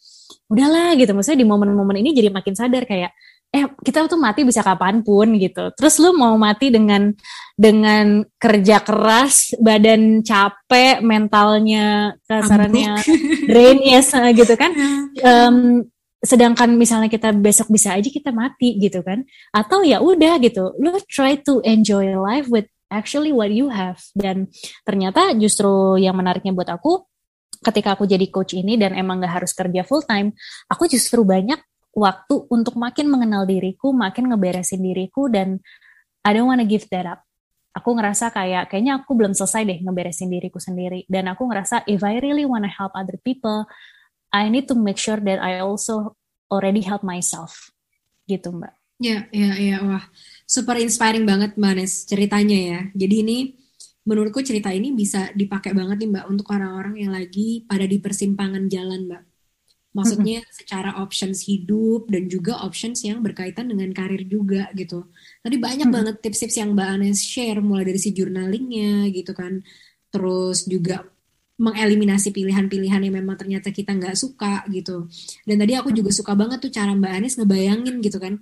[0.49, 1.14] udahlah gitu.
[1.14, 3.14] Maksudnya di momen-momen ini jadi makin sadar kayak
[3.52, 5.76] eh kita tuh mati bisa kapan pun gitu.
[5.76, 7.12] Terus lu mau mati dengan
[7.60, 13.04] dengan kerja keras, badan capek, mentalnya kasarannya
[13.52, 14.72] drain yes gitu kan.
[15.20, 15.84] Um,
[16.24, 19.28] sedangkan misalnya kita besok bisa aja kita mati gitu kan.
[19.52, 20.72] Atau ya udah gitu.
[20.80, 23.99] Lu try to enjoy life with actually what you have.
[24.16, 24.47] Dan
[24.88, 27.04] ternyata justru yang menariknya buat aku
[27.62, 30.34] ketika aku jadi coach ini dan emang gak harus kerja full time,
[30.66, 31.62] aku justru banyak
[31.92, 35.60] waktu untuk makin mengenal diriku, makin ngeberesin diriku dan
[36.24, 37.22] I don't wanna give that up.
[37.72, 42.04] Aku ngerasa kayak kayaknya aku belum selesai deh ngeberesin diriku sendiri dan aku ngerasa if
[42.04, 43.68] I really wanna help other people,
[44.32, 46.16] I need to make sure that I also
[46.52, 47.72] already help myself.
[48.28, 48.74] Gitu, Mbak.
[49.02, 50.04] Ya, ya, ya, wah.
[50.46, 52.80] Super inspiring banget Mbak Nes ceritanya ya.
[52.94, 53.38] Jadi ini
[54.06, 58.68] menurutku cerita ini bisa dipakai banget nih Mbak untuk orang-orang yang lagi pada di persimpangan
[58.68, 59.30] jalan Mbak
[59.92, 60.56] Maksudnya mm-hmm.
[60.56, 65.12] secara options hidup dan juga options yang berkaitan dengan karir juga gitu.
[65.44, 65.96] Tadi banyak mm-hmm.
[65.96, 69.60] banget tips-tips yang Mbak Anes share mulai dari si journalingnya gitu kan.
[70.08, 71.04] Terus juga
[71.62, 75.12] mengeliminasi pilihan-pilihan yang memang ternyata kita nggak suka gitu.
[75.44, 78.39] Dan tadi aku juga suka banget tuh cara Mbak Anies ngebayangin gitu kan.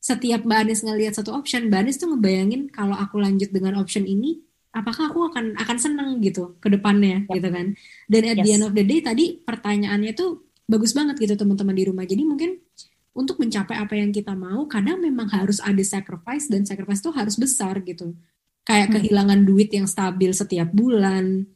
[0.00, 4.08] Setiap Mbak Anies ngelihat satu option, Mbak Anies tuh ngebayangin kalau aku lanjut dengan option
[4.08, 4.42] ini,
[4.76, 7.40] apakah aku akan akan seneng gitu ke depannya yep.
[7.40, 7.66] gitu kan.
[8.04, 8.44] Dan at yes.
[8.44, 12.04] the end of the day tadi pertanyaannya tuh bagus banget gitu teman-teman di rumah.
[12.04, 12.60] Jadi mungkin
[13.16, 17.40] untuk mencapai apa yang kita mau, kadang memang harus ada sacrifice dan sacrifice itu harus
[17.40, 18.12] besar gitu.
[18.68, 18.94] Kayak hmm.
[19.00, 21.48] kehilangan duit yang stabil setiap bulan,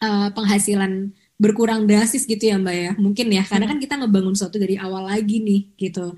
[0.00, 1.12] uh, penghasilan
[1.44, 2.92] berkurang drastis gitu ya Mbak ya.
[2.96, 6.16] Mungkin ya, karena kan kita ngebangun sesuatu dari awal lagi nih gitu.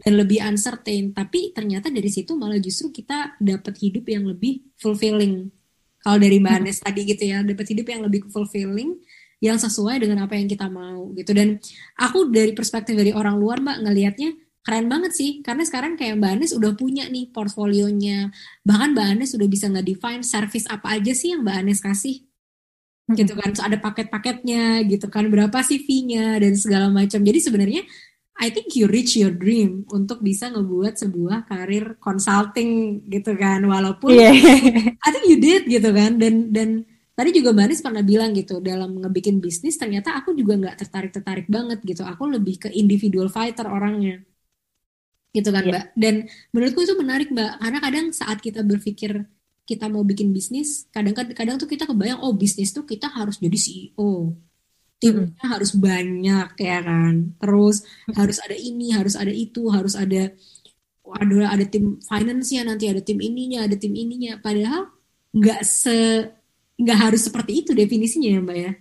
[0.00, 5.52] Dan lebih uncertain, tapi ternyata dari situ malah justru kita dapat hidup yang lebih fulfilling.
[6.00, 8.96] Kalau dari Mbak Anes tadi gitu ya, dapat hidup yang lebih fulfilling
[9.44, 11.36] yang sesuai dengan apa yang kita mau gitu.
[11.36, 11.60] Dan
[12.00, 14.30] aku dari perspektif dari orang luar Mbak ngelihatnya
[14.62, 18.30] keren banget sih karena sekarang kayak Mbak Anes udah punya nih portfolionya
[18.62, 22.22] bahkan Mbak Anes sudah bisa nge-define service apa aja sih yang Mbak Anes kasih
[23.10, 23.50] gitu kan.
[23.52, 25.26] So, ada paket-paketnya gitu kan.
[25.26, 27.18] Berapa sih fee-nya dan segala macam.
[27.18, 27.82] Jadi sebenarnya
[28.40, 33.60] I think you reach your dream untuk bisa ngebuat sebuah karir consulting gitu kan.
[33.66, 34.32] Walaupun yeah.
[34.98, 36.16] I think you did gitu kan.
[36.16, 40.76] Dan dan tadi juga Mbak pernah bilang gitu dalam ngebikin bisnis ternyata aku juga nggak
[40.80, 42.02] tertarik tertarik banget gitu.
[42.06, 44.24] Aku lebih ke individual fighter orangnya.
[45.32, 45.72] Gitu kan yeah.
[45.76, 45.84] Mbak.
[45.94, 46.14] Dan
[46.56, 47.52] menurutku itu menarik Mbak.
[47.60, 49.28] Karena kadang saat kita berpikir
[49.62, 54.34] kita mau bikin bisnis, kadang-kadang tuh kita kebayang, oh bisnis tuh kita harus jadi CEO.
[54.98, 55.50] Timnya hmm.
[55.50, 57.34] harus banyak ya kan.
[57.38, 57.82] Terus
[58.14, 60.30] harus ada ini, harus ada itu, harus ada
[61.02, 64.38] ada ada tim finance-nya nanti ada tim ininya, ada tim ininya.
[64.38, 64.90] Padahal
[65.34, 66.30] nggak se
[66.78, 68.72] nggak harus seperti itu definisinya ya Mbak ya.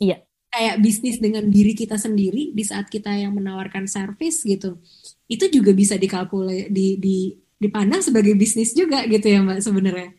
[0.00, 0.16] Iya.
[0.50, 4.82] Kayak bisnis dengan diri kita sendiri di saat kita yang menawarkan service gitu.
[5.30, 7.18] Itu juga bisa dikalkulasi di di
[7.60, 10.10] dipandang sebagai bisnis juga gitu ya Mbak sebenarnya.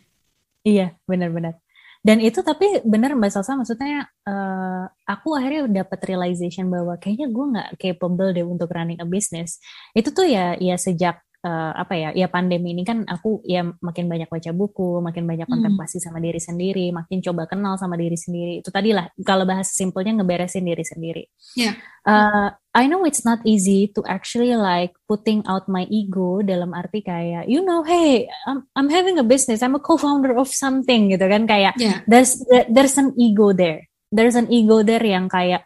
[0.62, 1.58] Iya, benar-benar.
[2.02, 7.46] Dan itu tapi benar Mbak Salsa maksudnya uh, aku akhirnya dapat realization bahwa kayaknya gue
[7.54, 9.62] nggak capable deh untuk running a business.
[9.94, 14.06] Itu tuh ya ya sejak uh, apa ya ya pandemi ini kan aku ya makin
[14.06, 15.54] banyak baca buku makin banyak hmm.
[15.58, 16.06] kontemplasi hmm.
[16.06, 20.22] sama diri sendiri makin coba kenal sama diri sendiri itu tadi lah kalau bahas simpelnya
[20.22, 21.24] ngeberesin diri sendiri
[21.58, 21.74] yeah.
[22.06, 27.04] uh, I know it's not easy to actually like putting out my ego dalam arti
[27.04, 31.26] kayak you know hey I'm, I'm having a business I'm a co-founder of something gitu
[31.26, 32.06] kan kayak yeah.
[32.06, 32.38] there's
[32.70, 35.66] there's an ego there there's an ego there yang kayak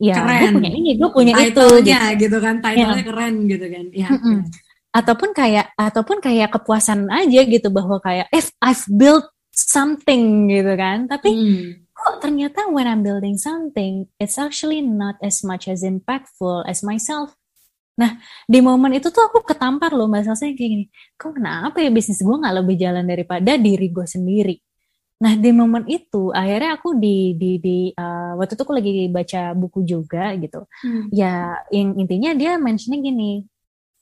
[0.00, 1.96] ya gue punya ini gue punya itu gitu.
[2.18, 3.06] gitu kan title-nya yeah.
[3.06, 4.40] keren gitu kan ya mm -hmm
[4.94, 11.10] ataupun kayak ataupun kayak kepuasan aja gitu bahwa kayak if I've built something gitu kan
[11.10, 11.90] tapi hmm.
[11.90, 17.34] kok ternyata when I'm building something it's actually not as much as impactful as myself
[17.94, 20.84] nah di momen itu tuh aku ketampar loh mbak Salsa kayak gini
[21.14, 24.56] kok kenapa ya bisnis gue nggak lebih jalan daripada diri gue sendiri
[25.22, 29.54] Nah di momen itu akhirnya aku di di di uh, waktu itu aku lagi baca
[29.54, 30.66] buku juga gitu.
[30.82, 31.06] Hmm.
[31.14, 33.46] Ya yang intinya dia mentionnya gini,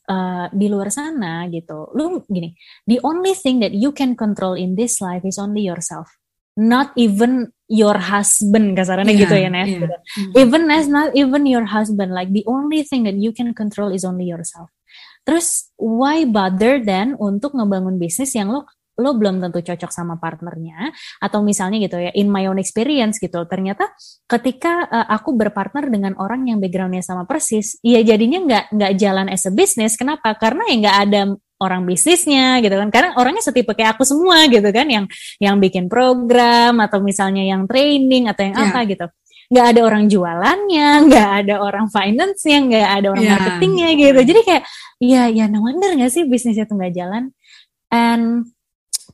[0.09, 1.91] uh, di luar sana gitu.
[1.95, 2.55] Lu gini,
[2.89, 6.09] the only thing that you can control in this life is only yourself.
[6.53, 9.69] Not even your husband kasarannya yeah, gitu ya Nes.
[9.69, 9.81] Yeah.
[9.89, 9.97] Gitu.
[10.37, 14.05] Even as not even your husband like the only thing that you can control is
[14.05, 14.69] only yourself.
[15.25, 18.69] Terus why bother then untuk ngebangun bisnis yang lo
[19.01, 23.45] lo belum tentu cocok sama partnernya atau misalnya gitu ya in my own experience gitu
[23.49, 23.89] ternyata
[24.29, 29.27] ketika uh, aku berpartner dengan orang yang backgroundnya sama persis ya jadinya nggak nggak jalan
[29.33, 29.95] as a business.
[29.95, 30.35] Kenapa?
[30.37, 31.21] Karena ya nggak ada
[31.63, 32.89] orang bisnisnya gitu kan.
[32.91, 35.05] Karena orangnya setipe kayak aku semua gitu kan yang
[35.39, 38.67] yang bikin program atau misalnya yang training atau yang yeah.
[38.73, 39.07] apa gitu.
[39.53, 43.35] Nggak ada orang jualannya nggak ada orang finance-nya nggak ada orang yeah.
[43.39, 44.21] marketingnya gitu.
[44.35, 44.63] Jadi kayak
[44.99, 47.31] ya ya no wonder nggak sih bisnisnya tuh nggak jalan?
[47.93, 48.49] And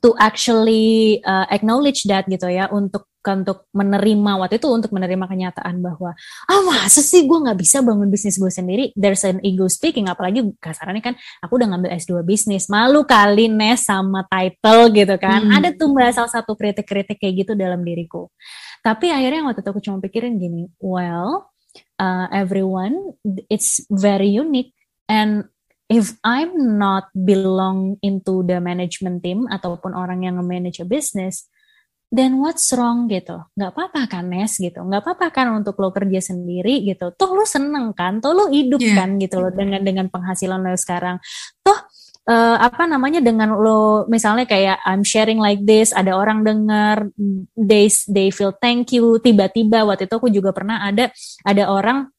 [0.02, 5.84] to actually uh, acknowledge that gitu ya untuk untuk menerima waktu itu untuk menerima kenyataan
[5.84, 6.16] bahwa
[6.48, 8.84] ah masa sih gue nggak bisa bangun bisnis gue sendiri?
[8.96, 13.84] There's an ego speaking apalagi kasarannya kan aku udah ngambil S2 bisnis malu kali nes
[13.84, 15.44] sama title gitu kan.
[15.44, 15.56] Hmm.
[15.60, 18.32] ada tuh mbak salah satu kritik-kritik kayak gitu dalam diriku.
[18.80, 21.52] Tapi akhirnya waktu itu aku cuma pikirin gini well
[22.00, 23.18] uh, everyone
[23.50, 24.72] it's very unique
[25.10, 25.50] and
[25.88, 31.48] if I'm not belong into the management team ataupun orang yang nge-manage a business,
[32.12, 33.40] then what's wrong gitu?
[33.56, 37.12] Gak apa-apa kan Nes gitu, gak apa-apa kan untuk lo kerja sendiri gitu.
[37.16, 39.00] Toh lo seneng kan, toh lo hidup yeah.
[39.00, 41.16] kan gitu lo dengan dengan penghasilan lo sekarang.
[41.64, 41.78] Toh
[42.28, 47.08] uh, apa namanya dengan lo misalnya kayak I'm sharing like this, ada orang dengar,
[47.56, 51.08] they they feel thank you, tiba-tiba waktu itu aku juga pernah ada
[51.48, 52.12] ada orang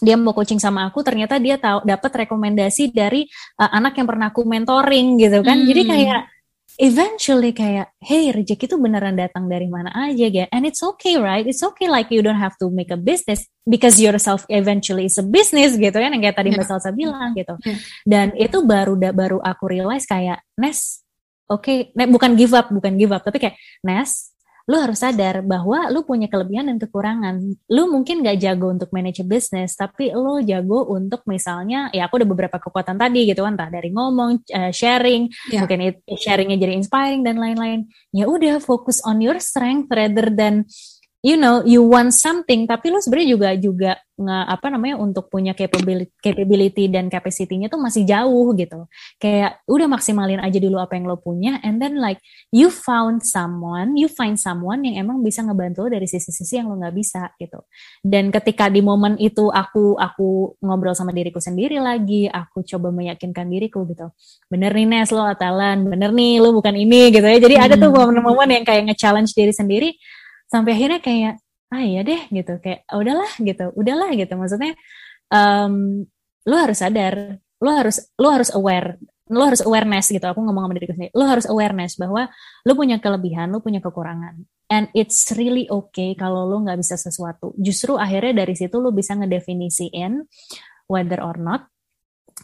[0.00, 3.28] dia mau coaching sama aku ternyata dia tahu dapat rekomendasi dari
[3.60, 5.68] uh, anak yang pernah aku mentoring gitu kan hmm.
[5.68, 6.20] jadi kayak
[6.80, 11.44] eventually kayak hey rezeki itu beneran datang dari mana aja ya and it's okay right
[11.44, 15.26] it's okay like you don't have to make a business because yourself eventually is a
[15.26, 16.56] business gitu kan yang kayak tadi yeah.
[16.56, 17.78] Mbak Salsa bilang gitu yeah.
[18.08, 21.04] dan itu baru baru aku realize kayak Nes
[21.52, 24.32] oke okay, bukan give up bukan give up tapi kayak Nes
[24.68, 27.40] lu harus sadar bahwa lu punya kelebihan dan kekurangan.
[27.70, 32.28] Lu mungkin gak jago untuk manage business, tapi lu jago untuk misalnya, ya aku ada
[32.28, 35.64] beberapa kekuatan tadi gitu kan, entah dari ngomong, uh, sharing, yeah.
[35.64, 37.88] mungkin sharingnya jadi inspiring dan lain-lain.
[38.12, 40.68] Ya udah fokus on your strength rather than
[41.20, 45.56] you know you want something tapi lu sebenarnya juga juga nggak apa namanya untuk punya
[45.56, 48.84] capability capability dan capacity-nya tuh masih jauh gitu
[49.16, 52.20] kayak udah maksimalin aja dulu apa yang lo punya and then like
[52.52, 56.76] you found someone you find someone yang emang bisa ngebantu lo dari sisi-sisi yang lo
[56.76, 57.64] nggak bisa gitu
[58.04, 63.48] dan ketika di momen itu aku aku ngobrol sama diriku sendiri lagi aku coba meyakinkan
[63.48, 64.12] diriku gitu
[64.52, 67.64] bener nih Nes lo talent bener nih lo bukan ini gitu ya jadi hmm.
[67.64, 67.96] ada tuh hmm.
[68.04, 69.90] momen-momen yang kayak nge-challenge diri sendiri
[70.50, 71.34] sampai akhirnya kayak
[71.70, 72.58] ah iya deh gitu.
[72.58, 73.66] Kayak oh, udahlah gitu.
[73.78, 74.32] Udahlah gitu.
[74.34, 74.74] Maksudnya
[75.30, 76.04] um,
[76.44, 78.96] lu harus sadar lu harus lu harus aware
[79.30, 80.26] lu harus awareness gitu.
[80.26, 82.26] Aku ngomong sama diriku sendiri lu harus awareness bahwa
[82.66, 84.42] lu punya kelebihan lu punya kekurangan.
[84.70, 87.54] And it's really okay kalau lu nggak bisa sesuatu.
[87.54, 90.26] Justru akhirnya dari situ lu bisa ngedefinisiin
[90.90, 91.70] whether or not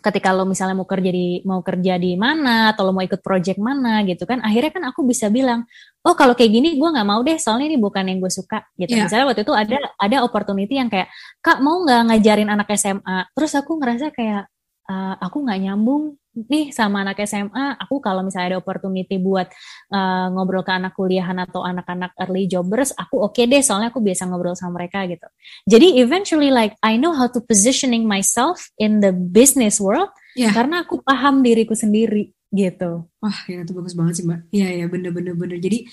[0.01, 3.59] ketika lo misalnya mau kerja di mau kerja di mana atau lo mau ikut project
[3.59, 5.65] mana gitu kan akhirnya kan aku bisa bilang
[6.07, 8.95] oh kalau kayak gini gue nggak mau deh soalnya ini bukan yang gue suka gitu
[8.95, 9.05] yeah.
[9.11, 11.11] misalnya waktu itu ada ada opportunity yang kayak
[11.43, 14.47] kak mau nggak ngajarin anak SMA terus aku ngerasa kayak
[14.87, 19.49] uh, aku nggak nyambung nih sama anak SMA, aku kalau misalnya ada opportunity buat
[19.89, 24.05] uh, ngobrol ke anak kuliahan atau anak-anak early jobbers, aku oke okay deh soalnya aku
[24.05, 25.25] biasa ngobrol sama mereka gitu.
[25.65, 30.53] Jadi eventually like I know how to positioning myself in the business world yeah.
[30.53, 33.11] karena aku paham diriku sendiri gitu.
[33.23, 34.41] Wah, ya itu bagus banget sih mbak.
[34.55, 35.59] Iya ya bener-bener bener.
[35.59, 35.87] Jadi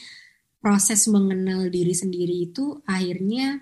[0.63, 3.59] proses mengenal diri sendiri itu akhirnya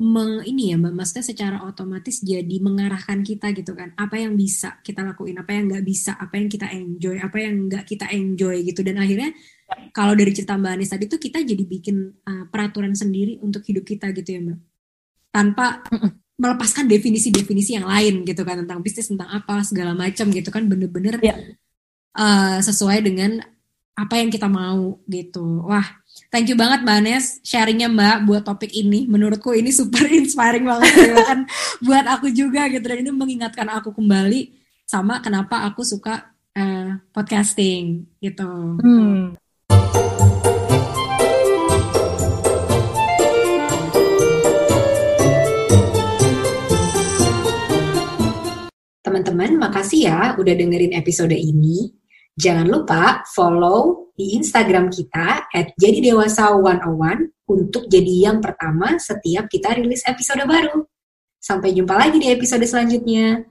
[0.00, 4.80] meng, ini ya mbak maksudnya secara otomatis jadi mengarahkan kita gitu kan apa yang bisa
[4.80, 8.56] kita lakuin apa yang nggak bisa apa yang kita enjoy apa yang nggak kita enjoy
[8.64, 9.34] gitu dan akhirnya
[9.92, 13.84] kalau dari cerita mbak Anis tadi tuh kita jadi bikin uh, peraturan sendiri untuk hidup
[13.84, 14.58] kita gitu ya mbak
[15.30, 15.84] tanpa
[16.40, 21.20] melepaskan definisi-definisi yang lain gitu kan tentang bisnis tentang apa segala macam gitu kan bener-bener
[21.20, 21.36] ya.
[22.16, 23.42] Uh, sesuai dengan
[23.98, 26.00] apa yang kita mau gitu wah
[26.30, 29.02] Thank you banget Mbak Anes sharingnya Mbak buat topik ini.
[29.10, 31.42] Menurutku ini super inspiring banget ya kan
[31.82, 34.54] buat aku juga gitu dan ini mengingatkan aku kembali
[34.86, 38.78] sama kenapa aku suka uh, podcasting gitu.
[38.78, 39.34] Hmm.
[49.02, 51.99] Teman-teman, makasih ya udah dengerin episode ini.
[52.40, 59.44] Jangan lupa follow di Instagram kita at jadi dewasa 101 untuk jadi yang pertama setiap
[59.44, 60.88] kita rilis episode baru.
[61.36, 63.44] Sampai jumpa lagi di episode selanjutnya.